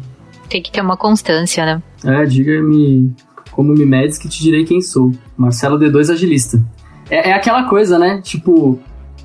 [0.47, 1.81] Tem que ter uma constância, né?
[2.05, 3.11] É, diga-me
[3.51, 5.11] como me medes que te direi quem sou.
[5.35, 6.63] Marcelo D2 Agilista.
[7.09, 8.21] É, é aquela coisa, né?
[8.21, 8.77] Tipo,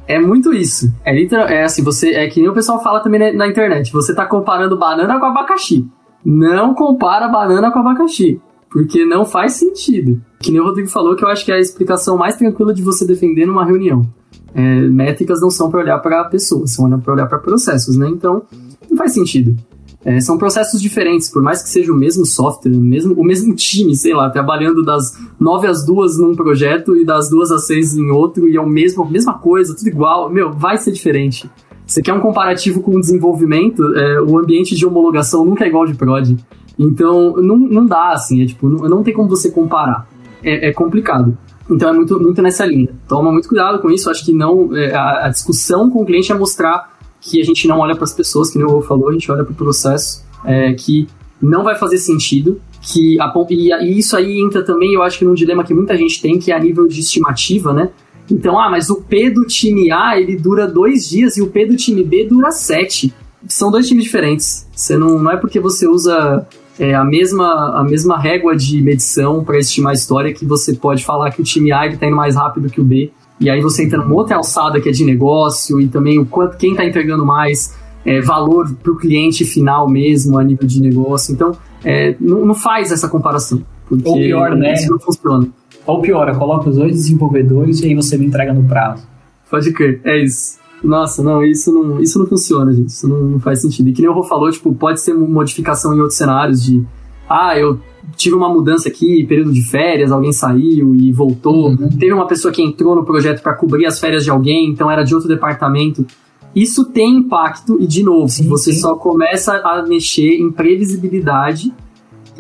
[0.08, 0.90] é muito isso.
[1.04, 3.92] É literal, é assim, você é que nem o pessoal fala também na, na, internet.
[3.92, 5.86] Você tá comparando banana com abacaxi.
[6.24, 8.40] Não compara banana com abacaxi,
[8.76, 10.20] porque não faz sentido.
[10.38, 12.82] Que nem o Rodrigo falou, que eu acho que é a explicação mais tranquila de
[12.82, 14.06] você defender numa reunião.
[14.54, 18.06] É, métricas não são para olhar para pessoas, são para olhar para processos, né?
[18.06, 18.42] Então,
[18.90, 19.56] não faz sentido.
[20.04, 23.54] É, são processos diferentes, por mais que seja o mesmo software, o mesmo, o mesmo
[23.54, 27.96] time, sei lá, trabalhando das nove às duas num projeto e das duas às seis
[27.96, 31.50] em outro, e é o mesmo, a mesma coisa, tudo igual, meu, vai ser diferente.
[31.86, 35.86] Você quer um comparativo com o desenvolvimento, é, o ambiente de homologação nunca é igual
[35.86, 36.36] de prod.
[36.78, 40.08] Então, não, não dá, assim, é tipo, não, não tem como você comparar.
[40.42, 41.36] É, é complicado.
[41.70, 42.88] Então é muito, muito nessa linha.
[43.08, 44.08] Toma muito cuidado com isso.
[44.08, 44.74] Acho que não.
[44.76, 48.04] É, a, a, discussão com o cliente é mostrar que a gente não olha para
[48.04, 51.08] as pessoas, que nem o falou, a gente olha para o processo, é, que
[51.42, 55.24] não vai fazer sentido, que a, e, e, isso aí entra também, eu acho que
[55.24, 57.90] num dilema que muita gente tem, que é a nível de estimativa, né?
[58.30, 61.66] Então, ah, mas o P do time A, ele dura dois dias e o P
[61.66, 63.12] do time B dura sete.
[63.48, 64.68] São dois times diferentes.
[64.74, 66.46] Você não, não é porque você usa
[66.78, 71.04] é, a, mesma, a mesma régua de medição para estimar a história que você pode
[71.04, 73.10] falar que o time A está indo mais rápido que o B.
[73.40, 76.56] E aí você entra numa outra alçada que é de negócio e também o quanto
[76.56, 81.34] quem está entregando mais é, valor para o cliente final mesmo a nível de negócio.
[81.34, 81.52] Então,
[81.84, 83.62] é, não, não, faz essa comparação.
[83.88, 84.72] Porque Ou pior, né?
[84.72, 85.48] Isso não funciona.
[85.86, 89.06] Ou pior, coloca os dois desenvolvedores e aí você me entrega no prazo.
[89.50, 90.58] Pode crer, é isso.
[90.82, 92.88] Nossa, não, isso não, isso não funciona, gente.
[92.88, 93.88] Isso não, não faz sentido.
[93.88, 96.84] E que nem o Rô falou, tipo, pode ser modificação em outros cenários de
[97.28, 97.80] ah, eu
[98.16, 101.70] tive uma mudança aqui, período de férias, alguém saiu e voltou.
[101.70, 101.88] Uhum.
[101.98, 105.02] Teve uma pessoa que entrou no projeto para cobrir as férias de alguém, então era
[105.02, 106.06] de outro departamento.
[106.54, 108.80] Isso tem impacto, e de novo, sim, você sim.
[108.80, 111.74] só começa a mexer em previsibilidade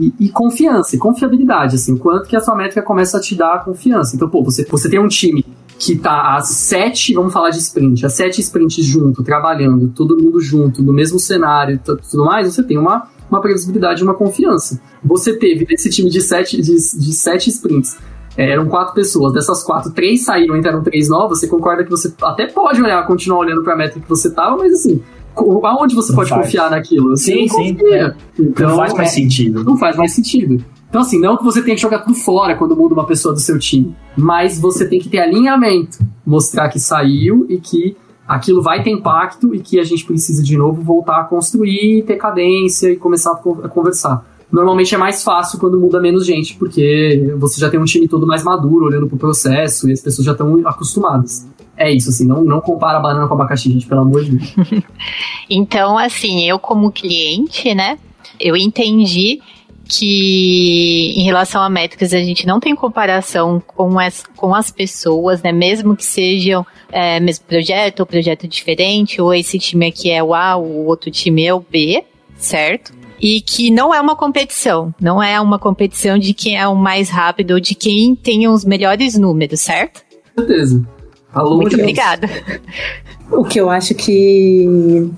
[0.00, 3.64] e, e, confiança, e confiabilidade, assim, quanto que a sua métrica começa a te dar
[3.64, 4.14] confiança.
[4.14, 5.44] Então, pô, você, você tem um time
[5.78, 10.40] que tá a sete, vamos falar de sprint, a sete sprints junto, trabalhando, todo mundo
[10.40, 14.80] junto, no mesmo cenário tudo mais, você tem uma uma previsibilidade e uma confiança.
[15.04, 17.98] Você teve nesse time de sete, de, de sete sprints,
[18.36, 22.12] é, eram quatro pessoas, dessas quatro, três saíram, entraram três novas, você concorda que você
[22.22, 25.02] até pode olhar, continuar olhando para a métrica que você estava, mas assim,
[25.34, 26.42] aonde você não pode faz.
[26.44, 27.10] confiar naquilo?
[27.10, 27.76] Você sim, sim.
[27.92, 28.14] É.
[28.38, 29.64] Então, não faz mais sentido.
[29.64, 30.64] Não faz mais sentido.
[30.88, 33.40] Então, assim, não que você tenha que jogar tudo fora quando muda uma pessoa do
[33.40, 38.82] seu time, mas você tem que ter alinhamento, mostrar que saiu e que aquilo vai
[38.82, 42.96] ter impacto e que a gente precisa de novo voltar a construir, ter cadência e
[42.96, 44.24] começar a conversar.
[44.50, 48.26] Normalmente é mais fácil quando muda menos gente, porque você já tem um time todo
[48.26, 51.46] mais maduro, olhando pro processo, e as pessoas já estão acostumadas.
[51.76, 54.54] É isso, assim, não, não compara banana com abacaxi, gente, pelo amor de Deus.
[55.50, 57.98] então, assim, eu como cliente, né,
[58.40, 59.40] eu entendi
[59.88, 65.42] que em relação a métricas a gente não tem comparação com as, com as pessoas,
[65.42, 65.52] né?
[65.52, 70.34] Mesmo que sejam é, mesmo projeto ou projeto diferente, ou esse time aqui é o
[70.34, 72.04] A, o outro time é o B,
[72.36, 72.92] certo?
[73.20, 77.08] E que não é uma competição, não é uma competição de quem é o mais
[77.08, 80.02] rápido ou de quem tem os melhores números, certo?
[80.34, 80.86] Com certeza.
[81.32, 82.28] Falou Muito obrigada.
[83.30, 85.10] O que eu acho que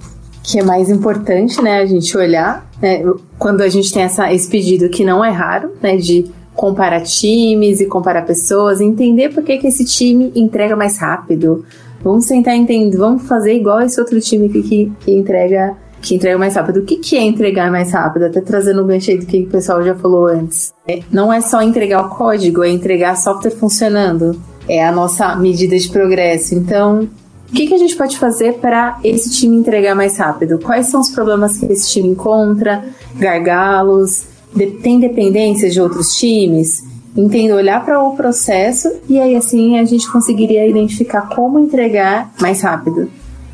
[0.50, 3.04] que é mais importante, né, a gente olhar, né,
[3.38, 6.24] quando a gente tem essa, esse pedido que não é raro, né, de
[6.54, 11.66] comparar times e comparar pessoas, entender por que, que esse time entrega mais rápido.
[12.02, 16.38] Vamos tentar entender, vamos fazer igual esse outro time que, que, que entrega que entrega
[16.38, 16.78] mais rápido.
[16.78, 18.26] O que, que é entregar mais rápido?
[18.26, 20.72] Até trazendo o gancho aí do que o pessoal já falou antes.
[20.86, 24.40] É, não é só entregar o código, é entregar software funcionando.
[24.68, 26.54] É a nossa medida de progresso.
[26.54, 27.08] Então,
[27.50, 30.58] o que, que a gente pode fazer para esse time entregar mais rápido?
[30.58, 32.84] Quais são os problemas que esse time encontra?
[33.16, 34.24] Gargalos?
[34.54, 36.84] De, tem dependências de outros times?
[37.16, 42.60] Entendo, olhar para o processo e aí assim a gente conseguiria identificar como entregar mais
[42.60, 43.10] rápido.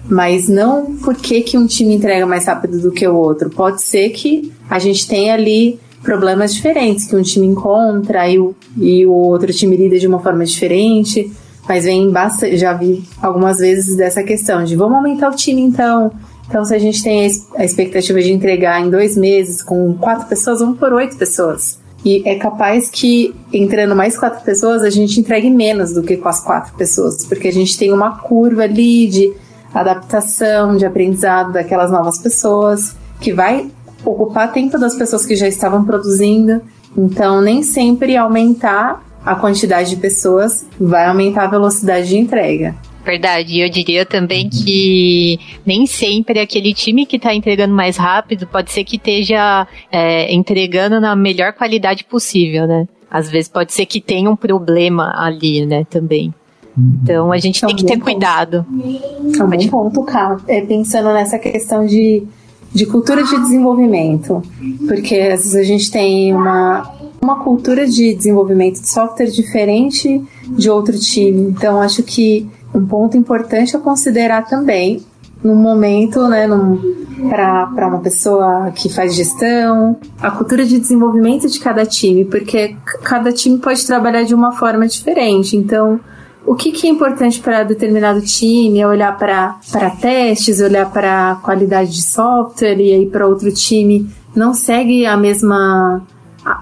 [0.07, 3.49] Mas não porque que um time entrega mais rápido do que o outro.
[3.49, 8.55] Pode ser que a gente tenha ali problemas diferentes que um time encontra e o,
[8.77, 11.33] e o outro time lida de uma forma diferente.
[11.69, 16.13] Mas vem bastante, já vi algumas vezes dessa questão de vamos aumentar o time então.
[16.47, 20.61] Então, se a gente tem a expectativa de entregar em dois meses com quatro pessoas,
[20.61, 21.79] vamos por oito pessoas.
[22.05, 26.29] E é capaz que entrando mais quatro pessoas, a gente entregue menos do que com
[26.29, 29.33] as quatro pessoas, porque a gente tem uma curva ali de
[29.73, 33.71] adaptação, de aprendizado daquelas novas pessoas, que vai
[34.05, 36.61] ocupar tempo das pessoas que já estavam produzindo.
[36.97, 42.75] Então, nem sempre aumentar a quantidade de pessoas vai aumentar a velocidade de entrega.
[43.05, 48.73] Verdade, eu diria também que nem sempre aquele time que está entregando mais rápido pode
[48.73, 52.89] ser que esteja é, entregando na melhor qualidade possível, né?
[53.11, 56.35] Às vezes pode ser que tenha um problema ali, né, também.
[56.77, 58.67] Então a gente é tem que ter cuidado.
[59.39, 60.41] É um bom ponto, Carl.
[60.49, 62.27] É, pensando nessa questão de,
[62.75, 64.43] de cultura de desenvolvimento.
[64.87, 66.91] Porque às vezes a gente tem uma,
[67.23, 71.43] uma cultura de desenvolvimento de software diferente de outro time.
[71.43, 75.01] Então, acho que um ponto importante a considerar também
[75.43, 76.49] no momento, né,
[77.29, 83.31] para uma pessoa que faz gestão, a cultura de desenvolvimento de cada time, porque cada
[83.31, 85.55] time pode trabalhar de uma forma diferente.
[85.55, 86.01] Então,
[86.47, 89.59] o que, que é importante para determinado time é olhar para
[90.01, 96.03] testes, olhar para qualidade de software, e aí para outro time não segue a mesma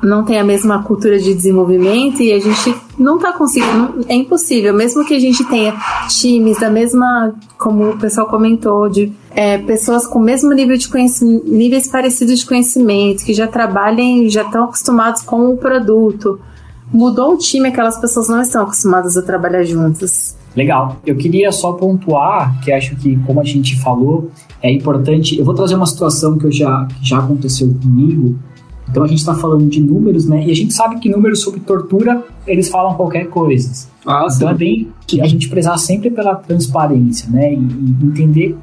[0.03, 4.73] não tem a mesma cultura de desenvolvimento e a gente não está conseguindo, é impossível,
[4.73, 5.75] mesmo que a gente tenha
[6.09, 10.89] times da mesma, como o pessoal comentou, de é, pessoas com o mesmo nível de
[10.89, 16.39] conhecimento, níveis parecidos de conhecimento, que já trabalhem, já estão acostumados com o produto.
[16.93, 20.37] Mudou o time, aquelas pessoas não estão acostumadas a trabalhar juntas.
[20.55, 20.99] Legal.
[21.07, 24.31] Eu queria só pontuar que acho que, como a gente falou,
[24.63, 25.39] é importante.
[25.39, 28.39] Eu vou trazer uma situação que eu já, que já aconteceu comigo
[28.93, 30.45] então a gente está falando de números, né?
[30.47, 33.89] E a gente sabe que números sobre tortura, eles falam qualquer coisa.
[34.07, 37.55] Ah, então é bem que a gente prezar sempre pela transparência, né?
[37.55, 38.55] E, e entender,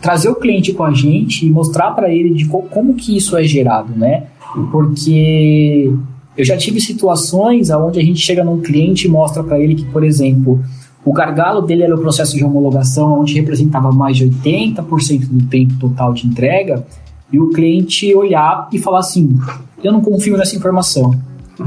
[0.00, 3.36] trazer o cliente com a gente e mostrar para ele de co como que isso
[3.36, 4.24] é gerado, né?
[4.72, 5.92] Porque
[6.36, 9.84] eu já tive situações onde a gente chega num cliente e mostra para ele que,
[9.86, 10.62] por exemplo,
[11.04, 15.74] o gargalo dele era o processo de homologação, onde representava mais de 80% do tempo
[15.78, 16.84] total de entrega,
[17.30, 19.38] e o cliente olhar e falar assim:
[19.82, 21.14] eu não confio nessa informação,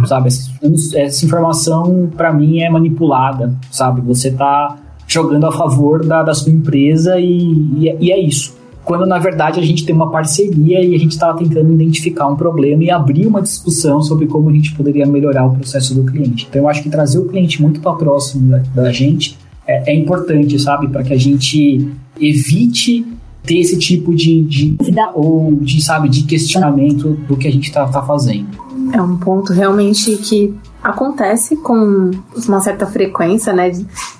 [0.05, 0.27] sabe?
[0.27, 4.01] Essa, essa informação para mim é manipulada, sabe?
[4.01, 4.75] Você tá
[5.07, 8.56] jogando a favor da, da sua empresa e, e, é, e é isso
[8.87, 12.37] quando na verdade a gente tem uma parceria e a gente estava tentando identificar um
[12.37, 16.47] problema e abrir uma discussão sobre como a gente poderia melhorar o processo do cliente.
[16.49, 19.93] Então eu acho que trazer o cliente muito para próximo da, da gente é, é,
[19.93, 21.85] importante, sabe, para que a gente
[22.17, 23.05] evite
[23.43, 24.77] ter esse tipo de, de
[25.13, 28.47] ou de sabe de questionamento do que a gente está tá fazendo.
[28.93, 32.11] É um ponto realmente que acontece com
[32.47, 33.69] uma certa frequência, né,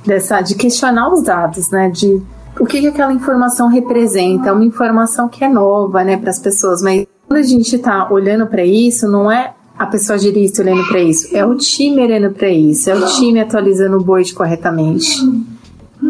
[0.06, 2.22] dessa de questionar os dados, né, de
[2.60, 6.40] o que, que aquela informação representa, é uma informação que é nova, né, para as
[6.40, 10.88] pessoas, mas quando a gente está olhando para isso, não é a pessoa jurista olhando
[10.88, 15.18] para isso, é o time olhando para isso, é o time atualizando o board corretamente.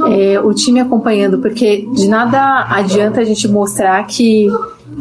[0.10, 4.48] É, o time acompanhando, porque de nada adianta a gente mostrar que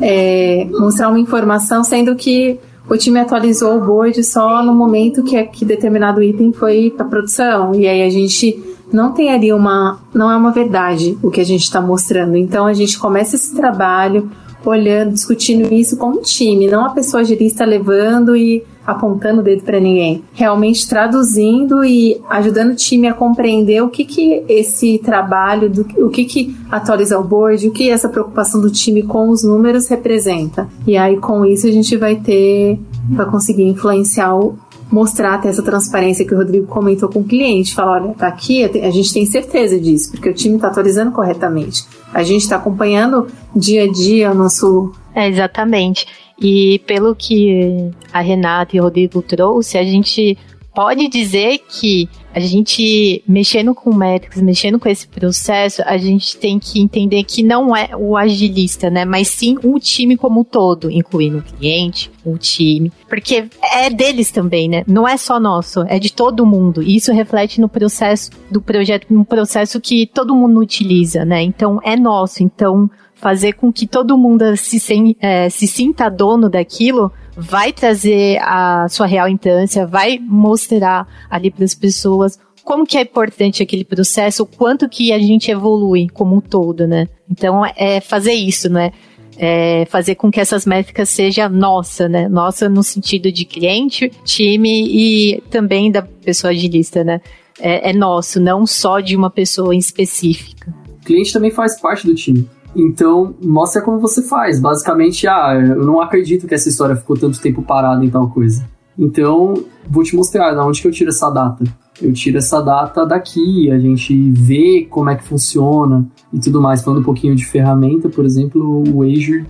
[0.00, 5.42] é, mostrar uma informação sendo que o time atualizou o board só no momento que,
[5.44, 7.74] que determinado item foi para produção.
[7.74, 8.62] E aí a gente
[8.92, 12.66] não tem ali uma não é uma verdade o que a gente está mostrando então
[12.66, 14.30] a gente começa esse trabalho
[14.64, 19.64] olhando discutindo isso com o time não a pessoa gerista levando e apontando o dedo
[19.64, 25.68] para ninguém, realmente traduzindo e ajudando o time a compreender o que que esse trabalho,
[25.68, 29.42] do, o que que atualizar o board, o que essa preocupação do time com os
[29.42, 30.68] números representa.
[30.86, 32.78] E aí com isso a gente vai ter,
[33.10, 34.56] vai conseguir influenciar o
[34.90, 38.64] mostrar até essa transparência que o Rodrigo comentou com o cliente, falar, olha, tá aqui,
[38.64, 41.84] a gente tem certeza disso, porque o time está atualizando corretamente.
[42.12, 44.92] A gente está acompanhando dia a dia o nosso.
[45.14, 46.06] É, exatamente.
[46.40, 50.38] E pelo que a Renata e o Rodrigo trouxe, a gente
[50.76, 56.58] pode dizer que a gente, mexendo com métricas, mexendo com esse processo, a gente tem
[56.58, 59.06] que entender que não é o agilista, né?
[59.06, 62.92] Mas sim o time como um todo, incluindo o cliente, o time.
[63.08, 64.84] Porque é deles também, né?
[64.86, 66.82] Não é só nosso, é de todo mundo.
[66.82, 71.42] E isso reflete no processo do projeto, num processo que todo mundo utiliza, né?
[71.42, 72.42] Então é nosso.
[72.42, 78.38] Então fazer com que todo mundo se, sem, é, se sinta dono daquilo vai trazer
[78.40, 83.84] a sua real importância, vai mostrar ali para as pessoas como que é importante aquele
[83.84, 87.06] processo, o quanto que a gente evolui como um todo, né?
[87.30, 88.90] Então é fazer isso, né?
[89.38, 92.28] É fazer com que essas métricas sejam nossa, né?
[92.28, 97.20] Nossa no sentido de cliente, time e também da pessoa agilista, né?
[97.60, 100.74] É, é nosso, não só de uma pessoa específica.
[100.88, 102.48] O cliente também faz parte do time.
[102.76, 104.60] Então, mostra como você faz.
[104.60, 108.66] Basicamente, ah, eu não acredito que essa história ficou tanto tempo parada em tal coisa.
[108.98, 109.54] Então,
[109.88, 111.64] vou te mostrar de onde que eu tiro essa data.
[112.00, 116.82] Eu tiro essa data daqui, a gente vê como é que funciona e tudo mais.
[116.82, 119.46] Falando um pouquinho de ferramenta, por exemplo, o Azure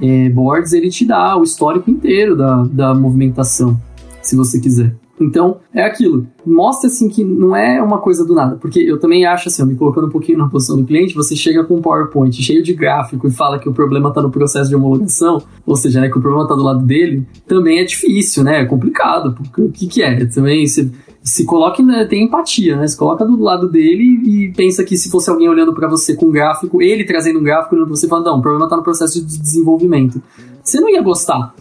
[0.00, 3.76] é, Boards, ele te dá o histórico inteiro da, da movimentação,
[4.22, 4.94] se você quiser.
[5.20, 6.26] Então, é aquilo.
[6.46, 8.56] Mostra, assim, que não é uma coisa do nada.
[8.56, 11.64] Porque eu também acho, assim, me colocando um pouquinho na posição do cliente, você chega
[11.64, 14.76] com um PowerPoint cheio de gráfico e fala que o problema está no processo de
[14.76, 18.62] homologação, ou seja, né, que o problema está do lado dele, também é difícil, né?
[18.62, 19.34] É complicado.
[19.34, 20.24] Porque, o que que é?
[20.26, 20.90] Também se,
[21.22, 22.86] se coloque, né, tem empatia, né?
[22.86, 26.26] Se coloca do lado dele e pensa que se fosse alguém olhando para você com
[26.26, 29.38] um gráfico, ele trazendo um gráfico, você fala, não, o problema está no processo de
[29.38, 30.22] desenvolvimento
[30.68, 31.54] você não ia gostar.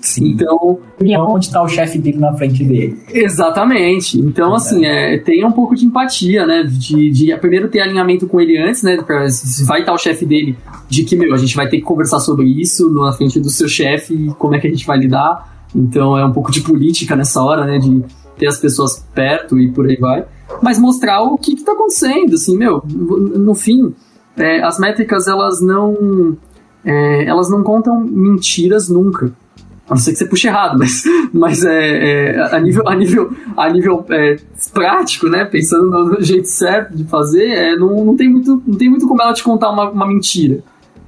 [0.00, 0.30] Sim.
[0.30, 0.78] Então.
[1.00, 2.98] E onde está o chefe dele na frente dele.
[3.12, 4.18] Exatamente.
[4.18, 4.56] Então, é.
[4.56, 6.62] assim, é, tem um pouco de empatia, né?
[6.62, 8.96] De, de primeiro ter alinhamento com ele antes, né?
[9.02, 10.56] Pra, se vai estar o chefe dele,
[10.88, 13.68] de que, meu, a gente vai ter que conversar sobre isso na frente do seu
[13.68, 15.66] chefe e como é que a gente vai lidar.
[15.74, 17.78] Então, é um pouco de política nessa hora, né?
[17.78, 18.02] De
[18.38, 20.24] ter as pessoas perto e por aí vai.
[20.62, 23.94] Mas mostrar o que, está acontecendo, assim, meu, no fim,
[24.36, 26.36] é, as métricas, elas não
[26.88, 29.30] é, elas não contam mentiras nunca.
[29.86, 33.30] A não ser que você puxe errado, mas, mas é, é a nível, a nível,
[33.56, 34.36] a nível é,
[34.72, 35.44] prático, né?
[35.44, 39.20] Pensando no jeito certo de fazer, é, não, não, tem muito, não tem muito como
[39.20, 40.62] ela te contar uma, uma mentira.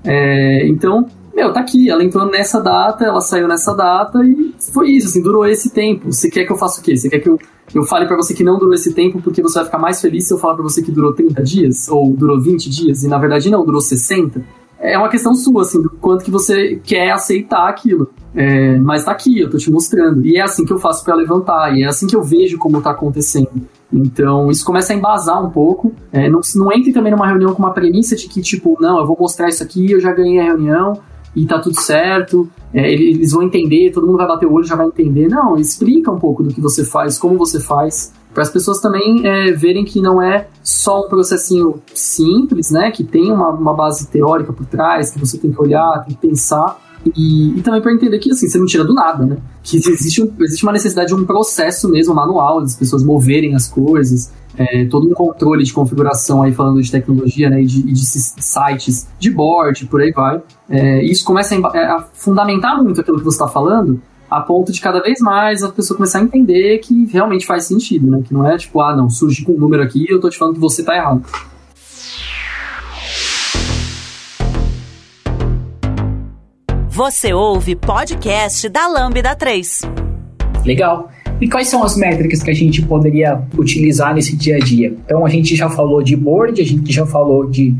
[0.05, 4.91] É, então, meu, tá aqui, ela entrou nessa data, ela saiu nessa data e foi
[4.91, 6.13] isso, assim, durou esse tempo.
[6.13, 6.95] Você quer que eu faça o quê?
[6.95, 7.39] Você quer que eu,
[7.75, 10.27] eu fale para você que não durou esse tempo porque você vai ficar mais feliz
[10.27, 11.89] se eu falar para você que durou 30 dias?
[11.89, 13.03] Ou durou 20 dias?
[13.03, 14.60] E na verdade não, durou 60?
[14.81, 18.11] É uma questão sua, assim, do quanto que você quer aceitar aquilo.
[18.35, 20.25] É, mas tá aqui, eu tô te mostrando.
[20.25, 22.81] E é assim que eu faço para levantar, e é assim que eu vejo como
[22.81, 23.69] tá acontecendo.
[23.93, 25.93] Então, isso começa a embasar um pouco.
[26.11, 29.07] É, não, não entre também numa reunião com uma premissa de que, tipo, não, eu
[29.07, 30.95] vou mostrar isso aqui, eu já ganhei a reunião
[31.37, 32.49] e tá tudo certo.
[32.73, 35.29] É, eles vão entender, todo mundo vai bater o olho já vai entender.
[35.29, 39.27] Não, explica um pouco do que você faz, como você faz para as pessoas também
[39.27, 44.07] é, verem que não é só um processinho simples, né, que tem uma, uma, base
[44.09, 46.79] teórica por trás, que você tem que olhar, tem que pensar,
[47.17, 50.23] e, e também para entender que assim, você não tira do nada, né, que existe,
[50.23, 54.85] um, existe uma necessidade de um processo mesmo manual, das pessoas moverem as coisas, é,
[54.87, 59.31] todo um controle de configuração aí falando de tecnologia, né, e de, de sites de
[59.31, 60.43] board, por aí vai.
[60.69, 64.01] É, isso começa a, é, a fundamentar muito aquilo que você está falando,
[64.31, 68.09] a ponto de cada vez mais a pessoa começar a entender que realmente faz sentido,
[68.09, 68.23] né?
[68.25, 70.39] Que não é tipo, ah, não, surge com um número aqui e eu tô te
[70.39, 71.25] falando que você tá errado.
[76.89, 79.83] Você ouve podcast da Lambda 3.
[80.65, 81.11] Legal.
[81.41, 84.89] E quais são as métricas que a gente poderia utilizar nesse dia a dia?
[85.05, 87.75] Então, a gente já falou de board, a gente já falou de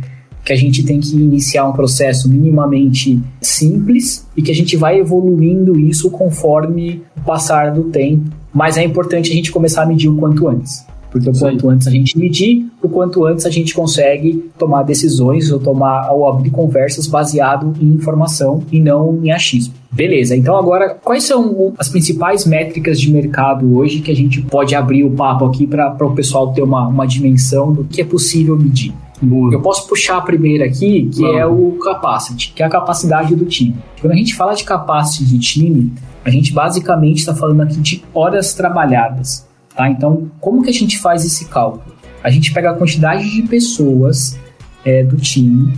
[0.51, 4.99] que a gente tem que iniciar um processo minimamente simples e que a gente vai
[4.99, 8.29] evoluindo isso conforme o passar do tempo.
[8.53, 10.85] Mas é importante a gente começar a medir o quanto antes.
[11.09, 15.53] Porque o quanto antes a gente medir, o quanto antes a gente consegue tomar decisões
[15.53, 19.75] ou tomar ou abrir conversas baseado em informação e não em achismo.
[19.93, 24.75] Beleza, então agora quais são as principais métricas de mercado hoje que a gente pode
[24.75, 28.57] abrir o papo aqui para o pessoal ter uma, uma dimensão do que é possível
[28.57, 28.93] medir?
[29.21, 29.53] Boa.
[29.53, 31.39] Eu posso puxar a primeira aqui, que Boa.
[31.39, 33.77] é o capacity, que é a capacidade do time.
[34.01, 35.93] Quando a gente fala de capacity de time,
[36.25, 39.47] a gente basicamente está falando aqui de horas trabalhadas.
[39.77, 39.89] Tá?
[39.91, 41.95] Então, como que a gente faz esse cálculo?
[42.23, 44.39] A gente pega a quantidade de pessoas
[44.85, 45.73] é, do time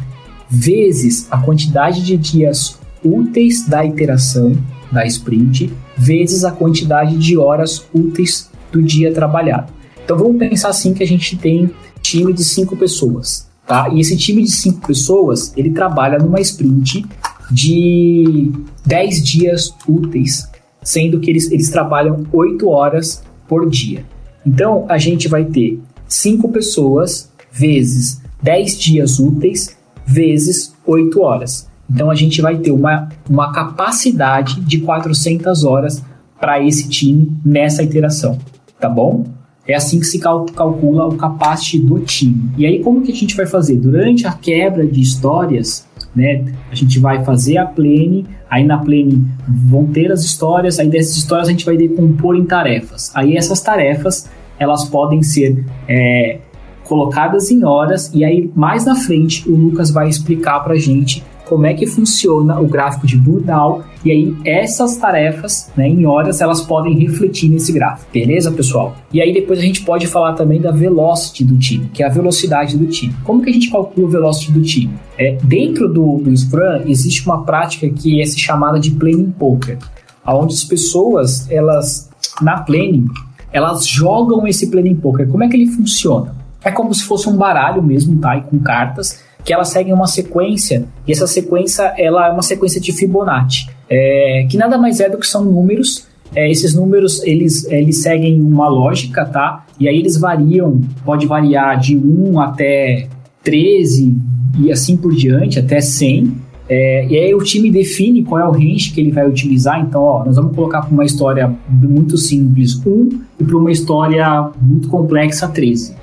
[0.54, 4.52] vezes a quantidade de dias úteis da iteração,
[4.92, 9.72] da sprint, vezes a quantidade de horas úteis do dia trabalhado.
[10.04, 11.70] Então vamos pensar assim que a gente tem
[12.18, 13.88] time de cinco pessoas, tá?
[13.92, 17.04] E esse time de cinco pessoas, ele trabalha numa sprint
[17.50, 18.52] de
[18.86, 20.48] 10 dias úteis,
[20.82, 24.04] sendo que eles, eles trabalham 8 horas por dia.
[24.44, 31.68] Então a gente vai ter 5 pessoas vezes 10 dias úteis vezes 8 horas.
[31.90, 36.02] Então a gente vai ter uma, uma capacidade de 400 horas
[36.40, 38.38] para esse time nessa iteração,
[38.80, 39.24] tá bom?
[39.66, 42.50] É assim que se cal calcula o capacity do time.
[42.58, 43.76] E aí como que a gente vai fazer?
[43.76, 49.24] Durante a quebra de histórias, né, a gente vai fazer a plane, aí na plane
[49.48, 53.10] vão ter as histórias, aí dessas histórias a gente vai decompor em tarefas.
[53.14, 56.38] Aí essas tarefas, elas podem ser é,
[56.84, 61.66] colocadas em horas e aí mais na frente o Lucas vai explicar para gente como
[61.66, 66.60] é que funciona o gráfico de Burdal e aí essas tarefas, né, em horas, elas
[66.60, 68.96] podem refletir nesse gráfico, beleza, pessoal?
[69.12, 72.10] E aí depois a gente pode falar também da velocity do time, que é a
[72.10, 73.14] velocidade do time.
[73.24, 74.92] Como que a gente calcula o velocity do time?
[75.18, 79.78] É, dentro do, do Scrum existe uma prática que é chamada de planning poker,
[80.26, 83.06] onde as pessoas, elas na planning,
[83.52, 85.28] elas jogam esse planning poker.
[85.28, 86.34] Como é que ele funciona?
[86.64, 88.36] É como se fosse um baralho mesmo, tá?
[88.36, 92.80] E com cartas que elas seguem uma sequência, e essa sequência ela é uma sequência
[92.80, 96.06] de Fibonacci, é, que nada mais é do que são números.
[96.34, 99.66] É, esses números eles, eles seguem uma lógica, tá?
[99.78, 103.06] E aí eles variam, pode variar de 1 até
[103.42, 104.16] 13
[104.60, 106.32] e assim por diante, até 100.
[106.68, 109.80] É, e aí o time define qual é o range que ele vai utilizar.
[109.80, 113.08] Então, ó, nós vamos colocar para uma história muito simples 1
[113.40, 115.94] e para uma história muito complexa 13.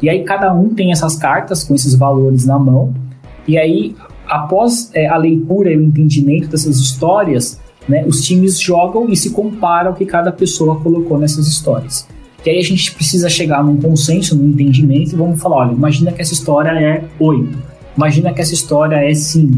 [0.00, 2.94] E aí cada um tem essas cartas com esses valores na mão.
[3.46, 3.96] E aí,
[4.26, 9.30] após é, a leitura e o entendimento dessas histórias, né, os times jogam e se
[9.30, 12.06] comparam o que cada pessoa colocou nessas histórias.
[12.44, 16.12] E aí a gente precisa chegar num consenso, num entendimento, e vamos falar, olha, imagina
[16.12, 17.58] que essa história é 8,
[17.96, 19.54] imagina que essa história é 5.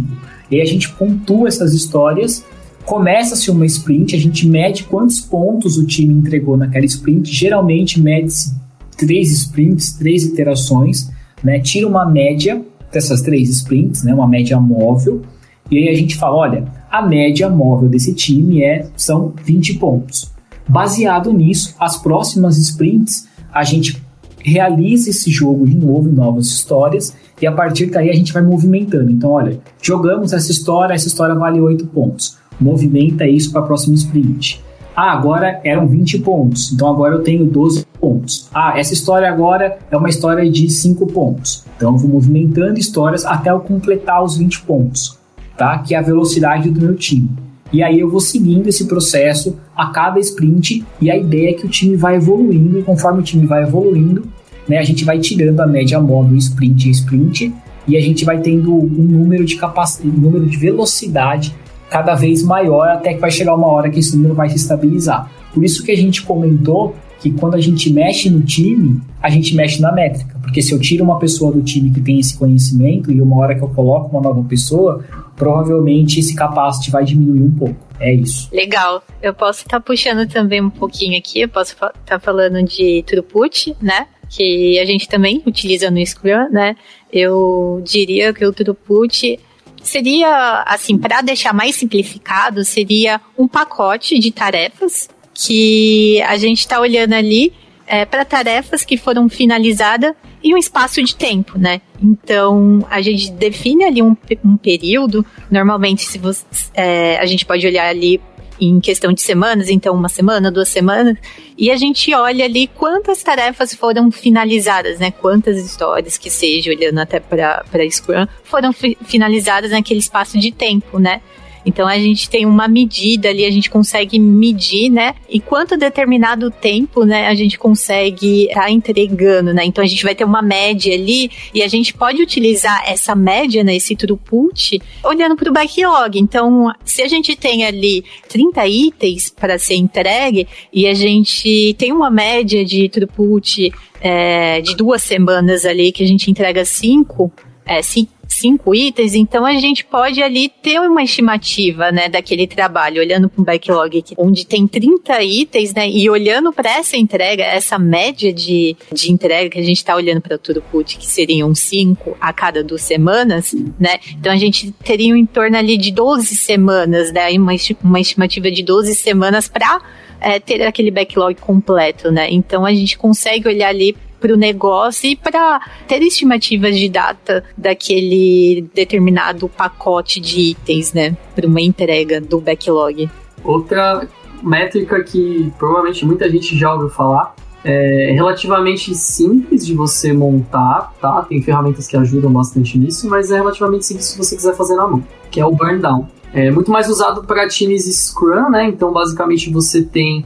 [0.50, 2.44] E aí a gente pontua essas histórias,
[2.84, 8.54] começa-se uma sprint, a gente mede quantos pontos o time entregou naquela sprint, geralmente mede-se
[9.00, 11.10] três sprints, três iterações,
[11.42, 11.58] né?
[11.58, 14.12] Tira uma média dessas três sprints, né?
[14.14, 15.22] Uma média móvel.
[15.70, 20.30] E aí a gente fala, olha, a média móvel desse time é são 20 pontos.
[20.68, 24.00] Baseado nisso, as próximas sprints a gente
[24.38, 28.42] realiza esse jogo de novo em novas histórias e a partir daí a gente vai
[28.42, 29.10] movimentando.
[29.10, 32.38] Então, olha, jogamos essa história, essa história vale 8 pontos.
[32.60, 34.62] Movimenta isso para a próxima sprint.
[34.94, 38.48] Ah, agora eram 20 pontos, então agora eu tenho 12 pontos.
[38.52, 41.64] Ah, essa história agora é uma história de 5 pontos.
[41.76, 45.18] Então eu vou movimentando histórias até eu completar os 20 pontos,
[45.56, 45.78] tá?
[45.78, 47.30] Que é a velocidade do meu time.
[47.72, 51.66] E aí eu vou seguindo esse processo a cada sprint e a ideia é que
[51.66, 54.24] o time vai evoluindo e conforme o time vai evoluindo,
[54.68, 57.54] né, a gente vai tirando a média móvel sprint a sprint
[57.86, 61.54] e a gente vai tendo um número de capacidade, um número de velocidade
[61.90, 65.30] cada vez maior até que vai chegar uma hora que esse número vai se estabilizar.
[65.52, 69.54] Por isso que a gente comentou que quando a gente mexe no time, a gente
[69.54, 70.38] mexe na métrica.
[70.40, 73.54] Porque se eu tiro uma pessoa do time que tem esse conhecimento e uma hora
[73.54, 75.04] que eu coloco uma nova pessoa,
[75.36, 77.76] provavelmente esse capacity vai diminuir um pouco.
[77.98, 78.48] É isso.
[78.52, 79.02] Legal.
[79.20, 83.02] Eu posso estar tá puxando também um pouquinho aqui, eu posso estar tá falando de
[83.06, 84.06] throughput, né?
[84.28, 86.74] Que a gente também utiliza no Scrum, né?
[87.12, 89.38] Eu diria que o throughput
[89.82, 96.80] seria, assim, para deixar mais simplificado, seria um pacote de tarefas que a gente está
[96.80, 97.52] olhando ali
[97.86, 101.80] é, para tarefas que foram finalizadas em um espaço de tempo, né?
[102.00, 105.26] Então a gente define ali um, um período.
[105.50, 108.20] Normalmente, se você, é, a gente pode olhar ali
[108.60, 111.16] em questão de semanas, então uma semana, duas semanas,
[111.56, 115.10] e a gente olha ali quantas tarefas foram finalizadas, né?
[115.10, 120.98] Quantas histórias que seja, olhando até para Scrum, foram fi finalizadas naquele espaço de tempo,
[120.98, 121.20] né?
[121.64, 125.14] Então a gente tem uma medida ali, a gente consegue medir, né?
[125.28, 129.64] E quanto determinado tempo, né, a gente consegue estar tá entregando, né?
[129.64, 133.62] Então a gente vai ter uma média ali e a gente pode utilizar essa média,
[133.62, 136.18] né, esse throughput, olhando para o backlog.
[136.18, 141.92] Então, se a gente tem ali 30 itens para ser entregue e a gente tem
[141.92, 147.30] uma média de throughput é, de duas semanas ali que a gente entrega cinco,
[147.66, 153.00] é, cinco cinco itens, então a gente pode ali ter uma estimativa, né, daquele trabalho,
[153.00, 157.78] olhando para um backlog onde tem 30 itens, né, e olhando para essa entrega, essa
[157.78, 162.16] média de, de entrega que a gente está olhando para o throughput, que seriam cinco
[162.20, 167.12] a cada duas semanas, né, então a gente teria em torno ali de 12 semanas,
[167.12, 167.52] né, uma,
[167.82, 169.80] uma estimativa de 12 semanas para
[170.20, 172.28] é, ter aquele backlog completo, né?
[172.30, 177.44] Então a gente consegue olhar ali para o negócio e para ter estimativas de data
[177.56, 181.16] daquele determinado pacote de itens, né?
[181.34, 183.08] Para uma entrega do backlog.
[183.42, 184.06] Outra
[184.42, 191.22] métrica que provavelmente muita gente já ouviu falar é relativamente simples de você montar, tá?
[191.22, 194.86] Tem ferramentas que ajudam bastante nisso, mas é relativamente simples se você quiser fazer na
[194.86, 196.08] mão, que é o burn down.
[196.32, 198.64] É muito mais usado para times Scrum, né?
[198.68, 200.24] Então, basicamente, você tem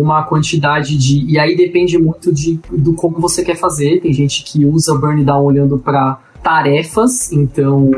[0.00, 1.24] uma quantidade de.
[1.26, 4.00] E aí depende muito de, do como você quer fazer.
[4.00, 7.90] Tem gente que usa burn down olhando para tarefas, então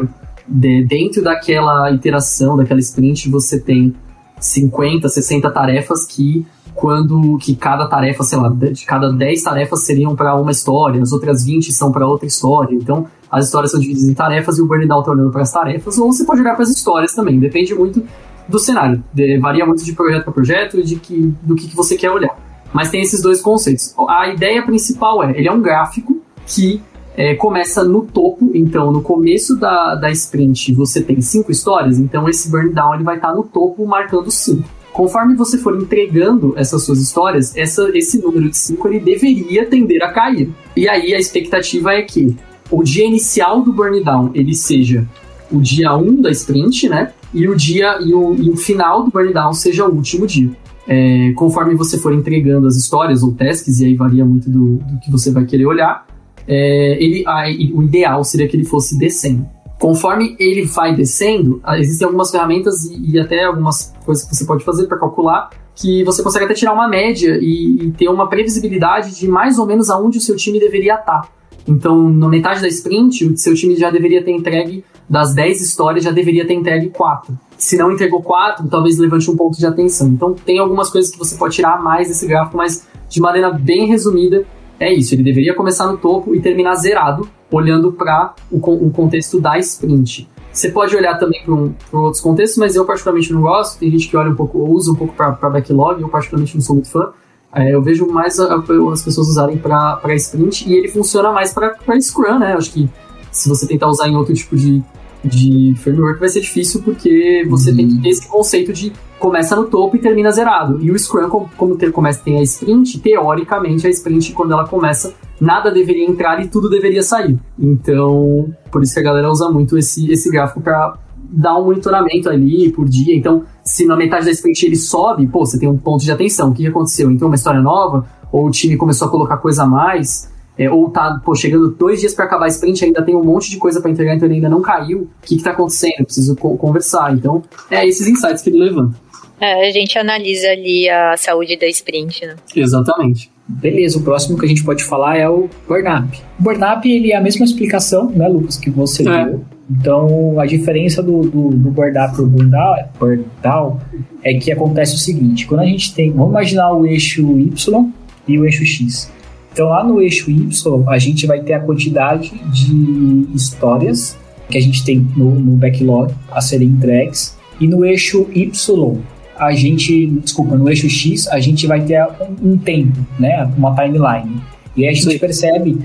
[0.47, 3.95] de, dentro daquela iteração, daquela sprint, você tem
[4.39, 10.15] 50, 60 tarefas que quando que cada tarefa, sei lá, de cada 10 tarefas seriam
[10.15, 12.73] para uma história, as outras 20 são para outra história.
[12.73, 15.99] Então, as histórias são divididas em tarefas e o burnout tá olhando para as tarefas,
[15.99, 18.03] ou você pode olhar para as histórias também, depende muito
[18.49, 19.03] do cenário.
[19.13, 22.11] De, varia muito de projeto para projeto e de que, do que, que você quer
[22.11, 22.37] olhar.
[22.73, 23.95] Mas tem esses dois conceitos.
[24.09, 26.83] A ideia principal é, ele é um gráfico que
[27.17, 32.29] é, começa no topo, então no começo da, da sprint você tem cinco histórias, então
[32.29, 34.69] esse burn down ele vai estar tá no topo marcando cinco.
[34.93, 40.03] Conforme você for entregando essas suas histórias, essa, esse número de cinco ele deveria tender
[40.03, 40.51] a cair.
[40.77, 42.37] E aí a expectativa é que
[42.71, 45.07] o dia inicial do burn down ele seja
[45.51, 47.13] o dia 1 um da sprint, né?
[47.33, 50.51] E o dia e o, e o final do burn down seja o último dia.
[50.87, 55.01] É, conforme você for entregando as histórias ou tasks, e aí varia muito do, do
[55.01, 56.07] que você vai querer olhar,
[56.47, 59.47] é, ele, a, o ideal seria que ele fosse descendo.
[59.79, 64.65] Conforme ele vai descendo, existem algumas ferramentas e, e até algumas coisas que você pode
[64.65, 65.51] fazer para calcular
[65.81, 69.67] que você consegue até tirar uma média e, e, ter uma previsibilidade de mais ou
[69.67, 71.31] menos aonde o seu time deveria estar.
[71.69, 76.05] Então, na metade da sprint, o seu time já deveria ter entregue das 10 histórias,
[76.05, 77.37] já deveria ter entregue 4.
[77.57, 80.09] Se não entregou 4, talvez levante um ponto de atenção.
[80.09, 83.87] Então, tem algumas coisas que você pode tirar mais desse gráfico, mas de maneira bem
[83.87, 84.45] resumida,
[84.79, 85.15] é isso.
[85.15, 90.29] Ele deveria começar no topo e terminar zerado, olhando para o, o, contexto da sprint.
[90.53, 93.79] Você pode olhar também para um, outros contextos, mas eu particularmente não gosto.
[93.79, 96.77] Tem gente que olha um pouco, usa um pouco para backlog, eu particularmente não sou
[96.77, 97.13] muito fã.
[97.55, 98.57] É, eu vejo mais a,
[98.93, 102.55] as pessoas usarem para sprint e ele funciona mais para Scrum, né?
[102.55, 102.89] Acho que
[103.33, 104.83] se você tentar usar em outro tipo de,
[105.29, 107.77] de framework vai ser difícil porque você uhum.
[107.77, 110.79] tem que ter esse conceito de começa no topo e termina zerado.
[110.81, 114.67] E o Scrum, como, como ter, começa, tem a sprint, teoricamente a sprint, quando ela
[114.67, 117.39] começa, nada deveria entrar e tudo deveria sair.
[117.59, 120.97] Então, por isso que a galera usa muito esse, esse gráfico para
[121.31, 123.15] dar um monitoramento ali por dia.
[123.15, 126.51] Então, se na metade da sprint ele sobe, pô, você tem um ponto de atenção.
[126.51, 127.11] O que, que aconteceu?
[127.11, 128.07] Então, uma história nova?
[128.31, 130.31] Ou o time começou a colocar coisa a mais?
[130.59, 133.49] É, ou tá, pô, chegando dois dias para acabar a sprint, ainda tem um monte
[133.49, 135.03] de coisa para entregar, então ele ainda não caiu.
[135.03, 135.95] O que, que tá acontecendo?
[136.01, 137.15] Eu preciso co conversar.
[137.15, 138.97] Então, é esses insights que ele levanta.
[139.41, 142.35] É, a gente analisa ali a saúde da sprint, né?
[142.57, 143.31] Exatamente.
[143.47, 146.21] Beleza, o próximo que a gente pode falar é o burn-up.
[146.39, 149.25] O burn-up, ele é a mesma explicação, né, Lucas, que você é.
[149.25, 149.45] deu.
[149.71, 153.81] Então, a diferença do, do, do burn-up para o burn-down
[154.25, 157.93] é que acontece o seguinte, quando a gente tem, vamos imaginar o eixo Y
[158.27, 159.11] e o eixo X.
[159.59, 164.17] Então, lá no eixo Y, a gente vai ter a quantidade de histórias
[164.49, 167.37] que a gente tem no, no backlog a serem entregues.
[167.61, 168.99] E no eixo Y,
[169.37, 172.01] a gente, desculpa, no eixo X, a gente vai ter
[172.41, 173.53] um, um tempo, né?
[173.59, 174.41] Uma timeline.
[174.77, 175.19] E aí a gente Sim.
[175.19, 175.79] percebe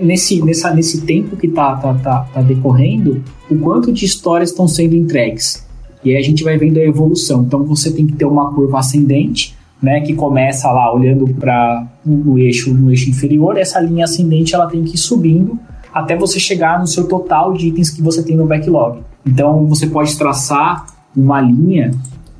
[0.00, 4.66] nesse, nessa, nesse tempo que está tá, tá, tá decorrendo o quanto de histórias estão
[4.66, 5.62] sendo entregues.
[6.02, 7.42] E aí a gente vai vendo a evolução.
[7.42, 9.53] Então você tem que ter uma curva ascendente
[9.84, 14.66] né, que começa lá olhando para o eixo no eixo inferior, essa linha ascendente ela
[14.66, 15.58] tem que ir subindo
[15.92, 19.00] até você chegar no seu total de itens que você tem no backlog.
[19.26, 21.90] Então você pode traçar uma linha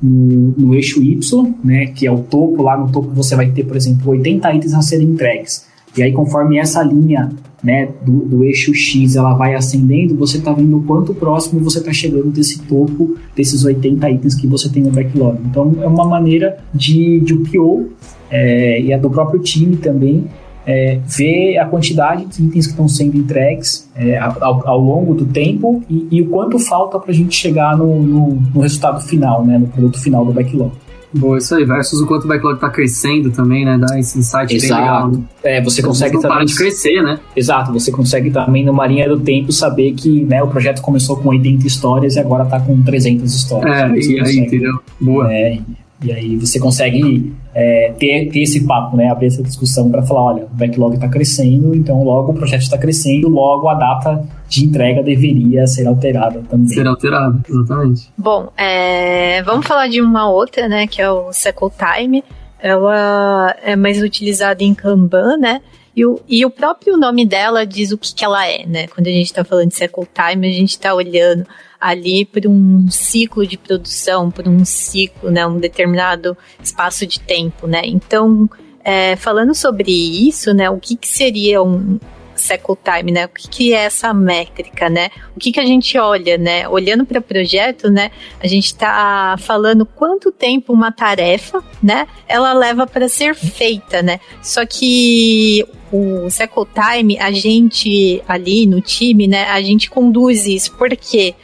[0.01, 3.63] no, no eixo Y, né, que é o topo, lá no topo você vai ter,
[3.63, 5.67] por exemplo, 80 itens a serem entregues.
[5.95, 7.29] E aí, conforme essa linha
[7.65, 11.79] né, do, do eixo X ela vai ascendendo, você está vendo o quanto próximo você
[11.79, 15.39] está chegando desse topo, desses 80 itens que você tem no backlog.
[15.43, 17.89] Então, é uma maneira de, de o PO
[18.29, 20.25] é, e a do próprio time também
[20.63, 25.25] é, ver a quantidade de itens que estão sendo entregues é, ao, ao, longo do
[25.25, 29.43] tempo e, e o quanto falta para a gente chegar no, no, no, resultado final,
[29.43, 30.71] né, no produto final do backlog.
[31.13, 33.77] Boa, isso aí, versus o quanto o backlog está crescendo também, né?
[33.77, 35.09] Dá esse insight Exato.
[35.09, 35.23] bem legal.
[35.43, 36.37] É, você consegue também.
[36.37, 37.19] Para de crescer, né?
[37.35, 41.29] Exato, você consegue também, numa linha do tempo, saber que né, o projeto começou com
[41.29, 44.07] 80 histórias e agora está com 300 histórias.
[44.07, 44.79] É, e aí, entendeu?
[44.99, 45.31] Boa.
[45.33, 45.59] É,
[46.03, 49.09] e aí você consegue é, ter, ter esse papo, né?
[49.09, 52.77] Abrir essa discussão para falar, olha, o backlog está crescendo, então logo o projeto está
[52.77, 56.67] crescendo, logo a data de entrega deveria ser alterada também.
[56.67, 58.11] Ser alterada, exatamente.
[58.17, 60.85] Bom, é, vamos falar de uma outra, né?
[60.85, 62.23] Que é o Cycle Time.
[62.59, 65.61] Ela é mais utilizada em Kanban, né?
[65.95, 68.87] E o, e o próprio nome dela diz o que, que ela é, né?
[68.87, 71.45] Quando a gente está falando de Cycle Time, a gente está olhando
[71.85, 77.67] ali por um ciclo de produção, por um ciclo, né, um determinado espaço de tempo,
[77.67, 77.81] né?
[77.85, 78.49] Então,
[78.83, 81.99] é, falando sobre isso, né, o que, que seria um,
[82.35, 83.25] cycle time, né?
[83.25, 85.09] O que, que é essa métrica, né?
[85.35, 86.67] O que, que a gente olha, né?
[86.67, 88.11] Olhando para o projeto, né?
[88.39, 92.07] A gente está falando quanto tempo uma tarefa, né?
[92.27, 94.19] Ela leva para ser feita, né?
[94.41, 99.45] Só que o cycle time, a gente ali no time, né?
[99.45, 100.75] A gente conduz isso.
[100.75, 101.35] Por quê?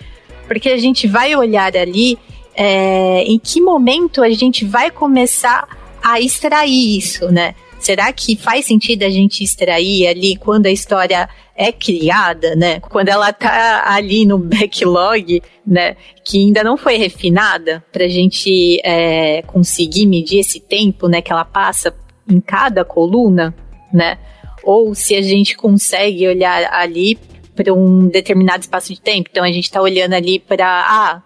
[0.51, 2.19] Porque a gente vai olhar ali
[2.53, 5.65] é, em que momento a gente vai começar
[6.03, 7.55] a extrair isso, né?
[7.79, 12.81] Será que faz sentido a gente extrair ali quando a história é criada, né?
[12.81, 15.95] Quando ela tá ali no backlog, né?
[16.25, 21.21] Que ainda não foi refinada para a gente é, conseguir medir esse tempo, né?
[21.21, 21.95] Que ela passa
[22.29, 23.55] em cada coluna,
[23.93, 24.17] né?
[24.65, 27.17] Ou se a gente consegue olhar ali
[27.55, 29.29] para um determinado espaço de tempo.
[29.31, 31.21] Então a gente está olhando ali para ah,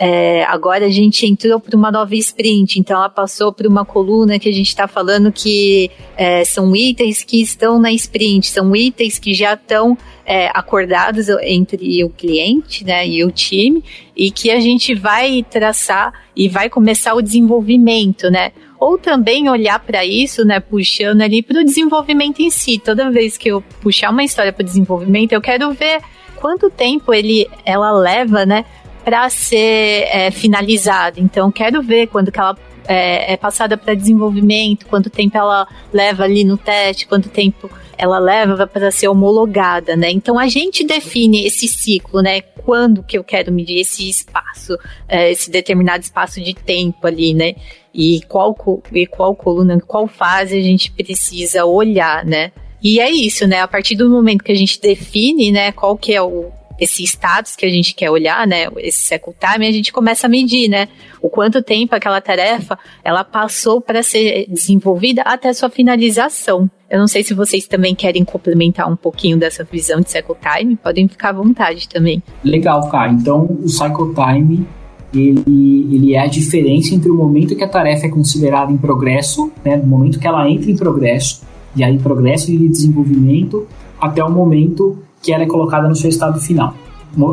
[0.00, 4.38] é, agora a gente entrou para uma nova sprint, então ela passou por uma coluna
[4.38, 9.18] que a gente está falando que é, são itens que estão na sprint, são itens
[9.18, 13.82] que já estão é, acordados entre o cliente né, e o time,
[14.14, 18.52] e que a gente vai traçar e vai começar o desenvolvimento, né?
[18.78, 22.78] Ou também olhar para isso, né, puxando ali para o desenvolvimento em si.
[22.78, 26.00] Toda vez que eu puxar uma história para desenvolvimento, eu quero ver
[26.36, 28.64] quanto tempo ele, ela leva, né,
[29.04, 31.18] para ser é, finalizada.
[31.18, 32.56] Então, quero ver quando que ela
[32.86, 38.18] é, é passada para desenvolvimento, quanto tempo ela leva ali no teste, quanto tempo ela
[38.18, 40.10] leva para ser homologada, né?
[40.10, 42.40] Então a gente define esse ciclo, né?
[42.40, 47.56] Quando que eu quero medir esse espaço, é, esse determinado espaço de tempo ali, né?
[47.92, 48.56] E qual,
[48.92, 52.52] e qual coluna, qual fase a gente precisa olhar, né?
[52.80, 53.60] E é isso, né?
[53.60, 57.56] A partir do momento que a gente define, né, qual que é o, esse status
[57.56, 60.88] que a gente quer olhar, né, esse cycle time, a gente começa a medir, né,
[61.20, 66.70] o quanto tempo aquela tarefa ela passou para ser desenvolvida até sua finalização.
[66.90, 70.76] Eu não sei se vocês também querem complementar um pouquinho dessa visão de cycle time,
[70.76, 72.22] podem ficar à vontade também.
[72.42, 73.12] Legal, cara.
[73.12, 74.66] Então, o cycle time
[75.12, 79.50] ele, ele é a diferença entre o momento que a tarefa é considerada em progresso,
[79.64, 81.42] né, no momento que ela entra em progresso,
[81.74, 83.66] e aí progresso de desenvolvimento,
[84.00, 86.74] até o momento que ela é colocada no seu estado final.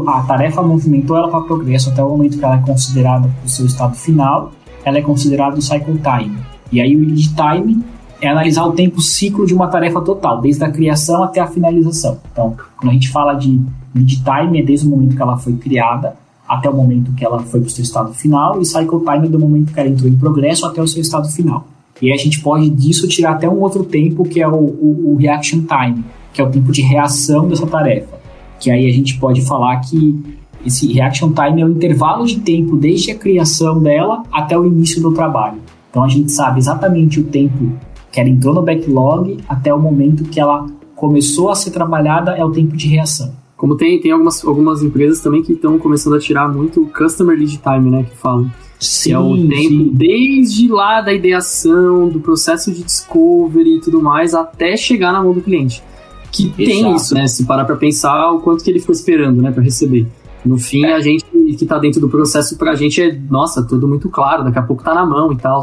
[0.07, 3.65] A tarefa movimentou ela para progresso até o momento que ela é considerada o seu
[3.65, 4.51] estado final,
[4.83, 6.37] ela é considerada o cycle time.
[6.71, 7.83] E aí o lead time
[8.21, 12.19] é analisar o tempo ciclo de uma tarefa total, desde a criação até a finalização.
[12.31, 13.61] Então, quando a gente fala de
[13.93, 16.15] lead time, é desde o momento que ela foi criada
[16.47, 19.29] até o momento que ela foi para o seu estado final, e cycle time é
[19.29, 21.65] do momento que ela entrou em progresso até o seu estado final.
[22.01, 25.15] E a gente pode disso tirar até um outro tempo, que é o, o, o
[25.15, 26.03] reaction time,
[26.35, 28.19] que é o tempo de reação dessa tarefa.
[28.59, 30.21] Que aí a gente pode falar que
[30.65, 35.01] esse reaction time é o intervalo de tempo desde a criação dela até o início
[35.01, 35.59] do trabalho.
[35.89, 37.71] Então a gente sabe exatamente o tempo
[38.11, 42.43] que ela entrou no backlog até o momento que ela começou a ser trabalhada é
[42.43, 43.33] o tempo de reação.
[43.55, 47.37] Como tem, tem algumas, algumas empresas também que estão começando a tirar muito o customer
[47.37, 48.51] lead time, né, que falam.
[48.77, 49.91] Sim, que é o tempo sim.
[49.93, 55.33] desde lá da ideação, do processo de discovery e tudo mais, até chegar na mão
[55.33, 55.81] do cliente
[56.35, 57.27] que tem isso, né?
[57.27, 60.05] Se parar para pensar o quanto que ele ficou esperando, né, para receber.
[60.43, 60.93] No fim, é.
[60.93, 61.25] a gente
[61.57, 64.83] que tá dentro do processo pra gente é, nossa, tudo muito claro, daqui a pouco
[64.83, 65.61] tá na mão e tal.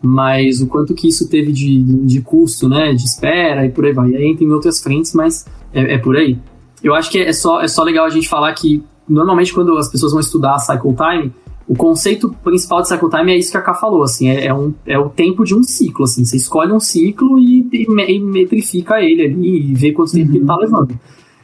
[0.00, 3.92] Mas o quanto que isso teve de, de custo, né, de espera e por aí
[3.92, 4.10] vai.
[4.10, 6.38] E aí entra em outras frentes, mas é, é por aí.
[6.82, 9.88] Eu acho que é só, é só legal a gente falar que, normalmente, quando as
[9.88, 11.32] pessoas vão estudar cycle time,
[11.66, 14.54] o conceito principal de cycle time é isso que a Ká falou, assim, é, é,
[14.54, 18.20] um, é o tempo de um ciclo, assim, você escolhe um ciclo e, e, e
[18.20, 20.36] metrifica ele ali e vê quanto tempo uhum.
[20.36, 20.98] ele tá levando.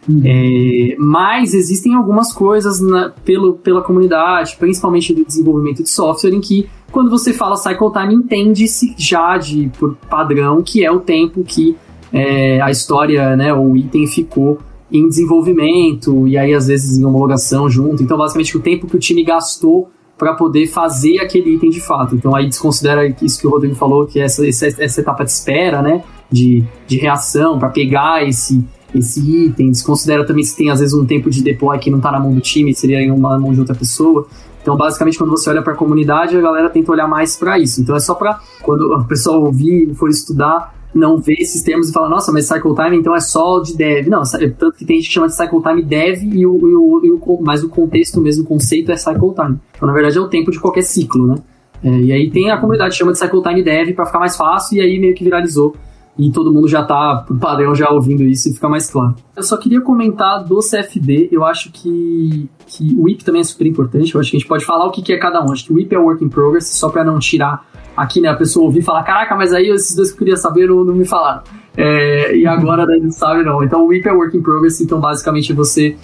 [0.09, 0.22] Uhum.
[0.24, 6.40] É, mas existem algumas coisas na, pelo, pela comunidade, principalmente do desenvolvimento de software, em
[6.40, 11.44] que quando você fala cycle time, entende-se já de, por padrão que é o tempo
[11.44, 11.76] que
[12.12, 14.59] é, a história, né, o item ficou
[14.92, 18.02] em desenvolvimento, e aí às vezes em homologação junto.
[18.02, 19.88] Então, basicamente, o tempo que o time gastou
[20.20, 22.14] para poder fazer aquele item de fato.
[22.14, 25.80] Então aí desconsidera isso que o Rodrigo falou, que essa, essa, essa etapa de espera,
[25.80, 26.05] né?
[26.30, 28.62] De, de reação, para pegar esse,
[28.94, 29.70] esse item.
[29.70, 32.34] Desconsidera também se tem às vezes um tempo de deploy que não está na mão
[32.34, 34.26] do time, seria em uma mão de outra pessoa.
[34.60, 37.80] Então, basicamente, quando você olha para a comunidade, a galera tenta olhar mais para isso.
[37.80, 41.92] Então, é só para quando o pessoal ouvir, for estudar, não vê esses termos e
[41.92, 44.08] fala, nossa, mas cycle time então é só de dev.
[44.08, 47.00] Não, tanto que tem gente que chama de cycle time dev e o, e o,
[47.04, 49.58] e o mas o contexto mesmo, o conceito é cycle time.
[49.76, 51.36] Então, na verdade, é o tempo de qualquer ciclo, né?
[51.82, 54.36] É, e aí tem a comunidade que chama de cycle time dev para ficar mais
[54.36, 55.74] fácil e aí meio que viralizou
[56.18, 59.14] e todo mundo já tá, por padrão, já ouvindo isso e fica mais claro.
[59.34, 63.66] Eu só queria comentar do CFD, eu acho que, que o IP também é super
[63.66, 65.50] importante, eu acho que a gente pode falar o que, que é cada um.
[65.50, 67.64] Acho que o IP é Work in Progress, só para não tirar
[67.96, 70.68] aqui, né, a pessoa ouvir falar, caraca, mas aí esses dois que eu queria saber
[70.68, 71.42] não, não me falaram.
[71.76, 73.62] É, e agora daí não sabe não.
[73.62, 75.96] Então o WIP é Work in Progress, então basicamente você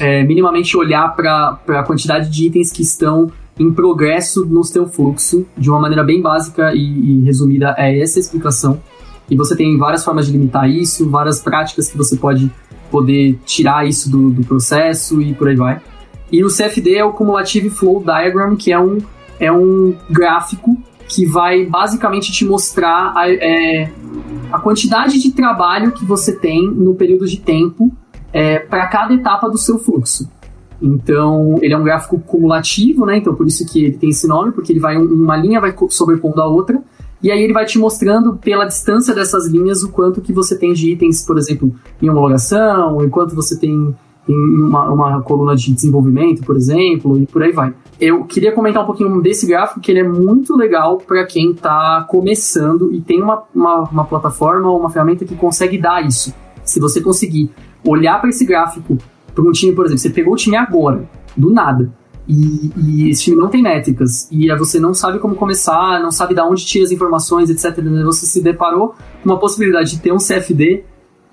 [0.00, 5.46] é, minimamente olhar para a quantidade de itens que estão em progresso no seu fluxo,
[5.56, 8.80] de uma maneira bem básica e, e resumida, é essa a explicação.
[9.30, 12.50] E você tem várias formas de limitar isso, várias práticas que você pode
[12.90, 15.80] poder tirar isso do, do processo e por aí vai.
[16.30, 18.98] E o CFD é o Cumulative Flow Diagram, que é um,
[19.38, 20.76] é um gráfico
[21.08, 23.90] que vai basicamente te mostrar a, é,
[24.52, 27.92] a quantidade de trabalho que você tem no período de tempo
[28.32, 30.28] é, para cada etapa do seu fluxo.
[30.82, 33.16] Então, ele é um gráfico cumulativo, né?
[33.16, 36.40] Então, por isso que ele tem esse nome, porque ele vai uma linha vai sobrepondo
[36.40, 36.82] a outra,
[37.22, 40.74] e aí ele vai te mostrando pela distância dessas linhas o quanto que você tem
[40.74, 43.96] de itens, por exemplo, em homologação, o quanto você tem
[44.28, 47.74] em uma, uma coluna de desenvolvimento, por exemplo, e por aí vai.
[48.00, 52.04] Eu queria comentar um pouquinho desse gráfico, que ele é muito legal para quem está
[52.08, 56.34] começando e tem uma, uma, uma plataforma ou uma ferramenta que consegue dar isso.
[56.64, 57.50] Se você conseguir
[57.86, 58.96] olhar para esse gráfico
[59.34, 61.92] para um time, por exemplo, você pegou o time agora, do nada,
[62.26, 66.34] e, e, esse time não tem métricas, e você não sabe como começar, não sabe
[66.34, 67.82] de onde tira as informações, etc.
[68.04, 70.84] Você se deparou com uma possibilidade de ter um CFD,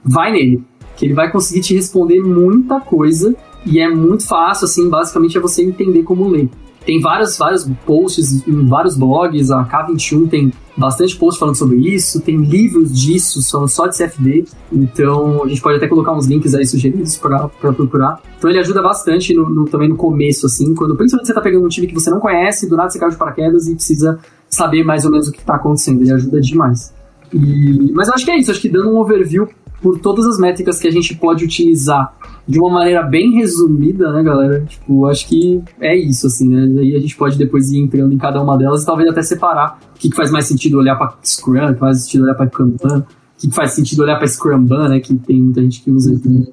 [0.04, 0.66] vai nele,
[1.02, 5.42] que ele vai conseguir te responder muita coisa, e é muito fácil, assim, basicamente é
[5.42, 6.48] você entender como ler.
[6.86, 12.22] Tem vários, vários posts em vários blogs, a K21 tem bastante post falando sobre isso,
[12.22, 16.54] tem livros disso, são só de CFD, então a gente pode até colocar uns links
[16.54, 18.22] aí sugeridos para procurar.
[18.38, 21.66] Então ele ajuda bastante no, no, também no começo, assim, quando principalmente você está pegando
[21.66, 24.84] um time que você não conhece, do nada você caiu de paraquedas e precisa saber
[24.84, 26.94] mais ou menos o que está acontecendo, ele ajuda demais.
[27.34, 29.48] E, mas eu acho que é isso, acho que dando um overview
[29.82, 32.14] por todas as métricas que a gente pode utilizar
[32.48, 34.62] de uma maneira bem resumida, né, galera?
[34.68, 36.82] Tipo, acho que é isso, assim, né?
[36.82, 39.80] Aí a gente pode depois ir entrando em cada uma delas e talvez até separar
[39.96, 42.48] o que, que faz mais sentido olhar para Scrum, o que faz sentido olhar para
[42.48, 43.06] Kanban, o
[43.40, 45.00] que, faz sentido olhar para Scrumban, né?
[45.00, 46.48] Que tem muita gente que usa também.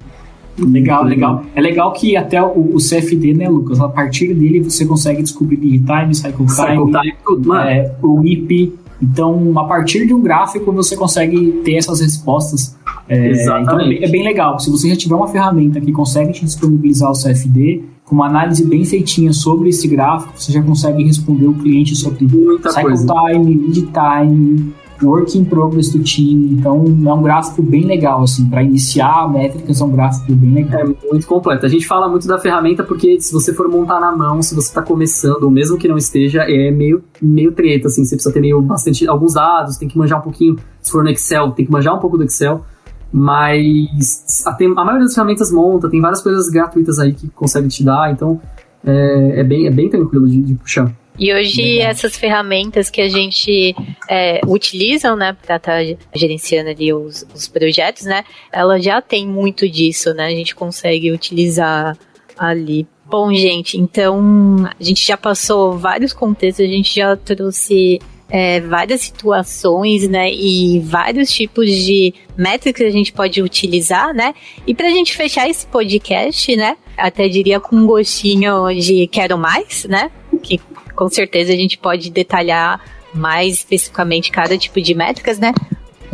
[0.57, 1.43] Legal, legal.
[1.55, 3.79] É legal que até o, o, CFD, né, Lucas?
[3.79, 7.55] A partir dele você consegue descobrir lead time, cycle time, cycle time tudo.
[7.55, 8.73] É, o IP.
[9.01, 12.77] Então, a partir de um gráfico você consegue ter essas respostas
[13.09, 14.59] é, então é, é bem legal.
[14.59, 18.65] Se você já tiver uma ferramenta que consegue te disponibilizar o CFD, com uma análise
[18.65, 23.05] bem feitinha sobre esse gráfico, você já consegue responder o cliente sobre Muita cycle coisa.
[23.05, 24.73] time, lead time,
[25.03, 26.53] work in progress do time.
[26.53, 30.81] Então é um gráfico bem legal, assim, para iniciar métricas é um gráfico bem legal.
[30.81, 31.65] É muito completo.
[31.65, 34.67] A gente fala muito da ferramenta porque se você for montar na mão, se você
[34.67, 38.41] está começando, ou mesmo que não esteja, é meio, meio treta, assim, você precisa ter
[38.41, 41.71] meio bastante, alguns dados, tem que manjar um pouquinho, se for no Excel, tem que
[41.71, 42.63] manjar um pouco do Excel.
[43.11, 47.67] Mas a, tem, a maioria das ferramentas monta, tem várias coisas gratuitas aí que consegue
[47.67, 48.39] te dar, então
[48.85, 50.93] é, é bem, é bem tranquilo de, de puxar.
[51.17, 51.89] E hoje Legal.
[51.89, 53.75] essas ferramentas que a gente
[54.09, 59.27] é, utilizam, né, para estar tá gerenciando ali os, os projetos, né, ela já tem
[59.27, 61.97] muito disso, né, a gente consegue utilizar
[62.37, 62.87] ali.
[63.05, 67.99] Bom, gente, então a gente já passou vários contextos, a gente já trouxe
[68.29, 74.33] é, várias situações, né, e vários tipos de métricas que a gente pode utilizar, né,
[74.67, 79.37] e para a gente fechar esse podcast, né, até diria com um gostinho de quero
[79.37, 80.11] mais, né,
[80.43, 80.59] que
[80.95, 82.83] com certeza a gente pode detalhar
[83.13, 85.53] mais especificamente cada tipo de métricas, né,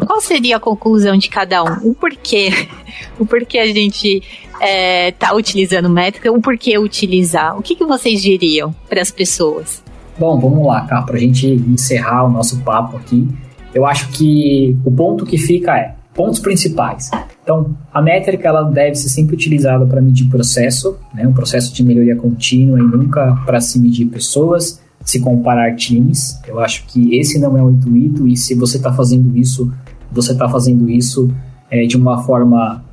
[0.06, 1.92] qual seria a conclusão de cada um?
[1.92, 2.50] O porquê,
[3.20, 4.22] o porquê a gente
[4.54, 7.58] está é, utilizando métrica, o porquê utilizar.
[7.58, 9.85] O que, que vocês diriam para as pessoas?
[10.18, 13.28] Bom, vamos lá, cá, para a gente encerrar o nosso papo aqui.
[13.74, 17.12] Eu acho que o ponto que fica é pontos principais.
[17.44, 21.84] Então, a métrica ela deve ser sempre utilizada para medir processo, né, um processo de
[21.84, 26.40] melhoria contínua e nunca para se medir pessoas, se comparar times.
[26.48, 29.70] Eu acho que esse não é o intuito e se você está fazendo isso,
[30.10, 31.30] você está fazendo isso
[31.70, 32.84] é, de uma forma,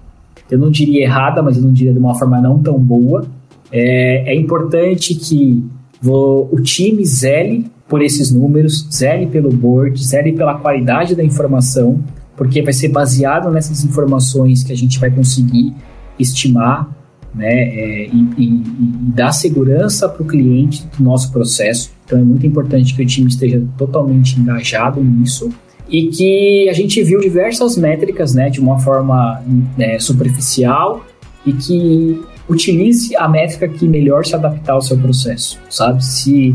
[0.51, 3.24] eu não diria errada, mas eu não diria de uma forma não tão boa.
[3.70, 5.65] É, é importante que
[6.10, 12.02] o time zele por esses números, zele pelo board, zele pela qualidade da informação,
[12.36, 15.74] porque vai ser baseado nessas informações que a gente vai conseguir
[16.18, 16.90] estimar
[17.34, 21.90] né, é, e, e, e, dar segurança para o cliente do nosso processo.
[22.04, 25.50] Então é muito importante que o time esteja totalmente engajado nisso
[25.88, 29.42] e que a gente viu diversas métricas né, de uma forma
[29.76, 31.04] né, superficial
[31.44, 32.20] e que
[32.52, 36.04] utilize a métrica que melhor se adaptar ao seu processo, sabe?
[36.04, 36.54] Se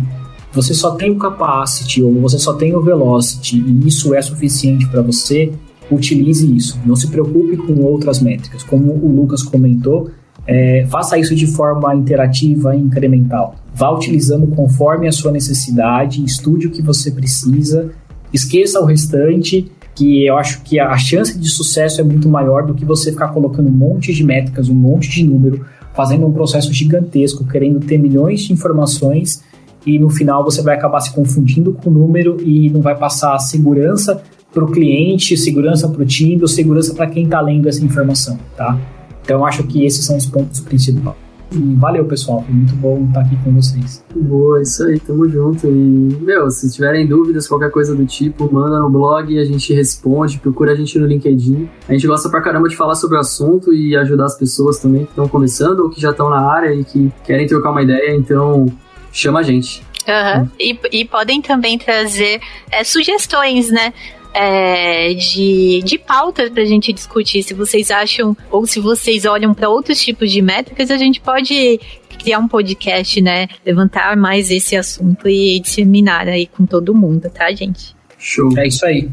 [0.54, 4.88] você só tem o capacity ou você só tem o velocity e isso é suficiente
[4.88, 5.52] para você,
[5.92, 6.80] utilize isso.
[6.86, 8.64] Não se preocupe com outras métricas.
[8.64, 10.10] Como o Lucas comentou,
[10.46, 13.56] é, faça isso de forma interativa e incremental.
[13.74, 17.92] vá utilizando conforme a sua necessidade, estude o que você precisa,
[18.34, 22.74] esqueça o restante, que eu acho que a chance de sucesso é muito maior do
[22.74, 25.66] que você ficar colocando um monte de métricas, um monte de número,
[25.98, 29.44] fazendo um processo gigantesco, querendo ter milhões de informações
[29.84, 33.40] e no final você vai acabar se confundindo com o número e não vai passar
[33.40, 34.22] segurança
[34.54, 38.38] para o cliente, segurança para o time ou segurança para quem está lendo essa informação,
[38.56, 38.80] tá?
[39.24, 41.27] Então eu acho que esses são os pontos principais.
[41.52, 42.44] E valeu, pessoal.
[42.44, 44.04] Foi muito bom estar aqui com vocês.
[44.16, 45.68] Boa, isso aí, tamo junto.
[45.68, 50.40] E, meu, se tiverem dúvidas, qualquer coisa do tipo, manda no blog, a gente responde,
[50.40, 51.70] procura a gente no LinkedIn.
[51.88, 55.06] A gente gosta pra caramba de falar sobre o assunto e ajudar as pessoas também
[55.06, 58.16] que estão começando ou que já estão na área e que querem trocar uma ideia,
[58.16, 58.66] então
[59.12, 59.86] chama a gente.
[60.08, 60.50] Uhum.
[60.58, 62.40] E, e, podem também trazer
[62.72, 63.94] é, sugestões, né?
[64.34, 67.44] É, de, de pautas para a gente discutir.
[67.44, 71.80] Se vocês acham, ou se vocês olham para outros tipos de métricas, a gente pode
[72.20, 73.48] criar um podcast, né?
[73.66, 77.96] Levantar mais esse assunto e disseminar aí com todo mundo, tá, gente?
[78.18, 78.58] Show.
[78.58, 79.10] É isso aí.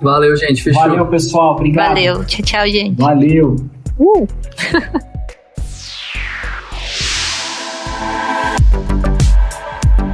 [0.00, 0.62] Valeu, gente.
[0.62, 0.82] Fechou.
[0.82, 1.54] Valeu, pessoal.
[1.54, 1.88] Obrigado.
[1.88, 2.24] Valeu.
[2.24, 2.96] Tchau, tchau, gente.
[2.96, 3.56] Valeu.
[3.98, 4.26] Uh!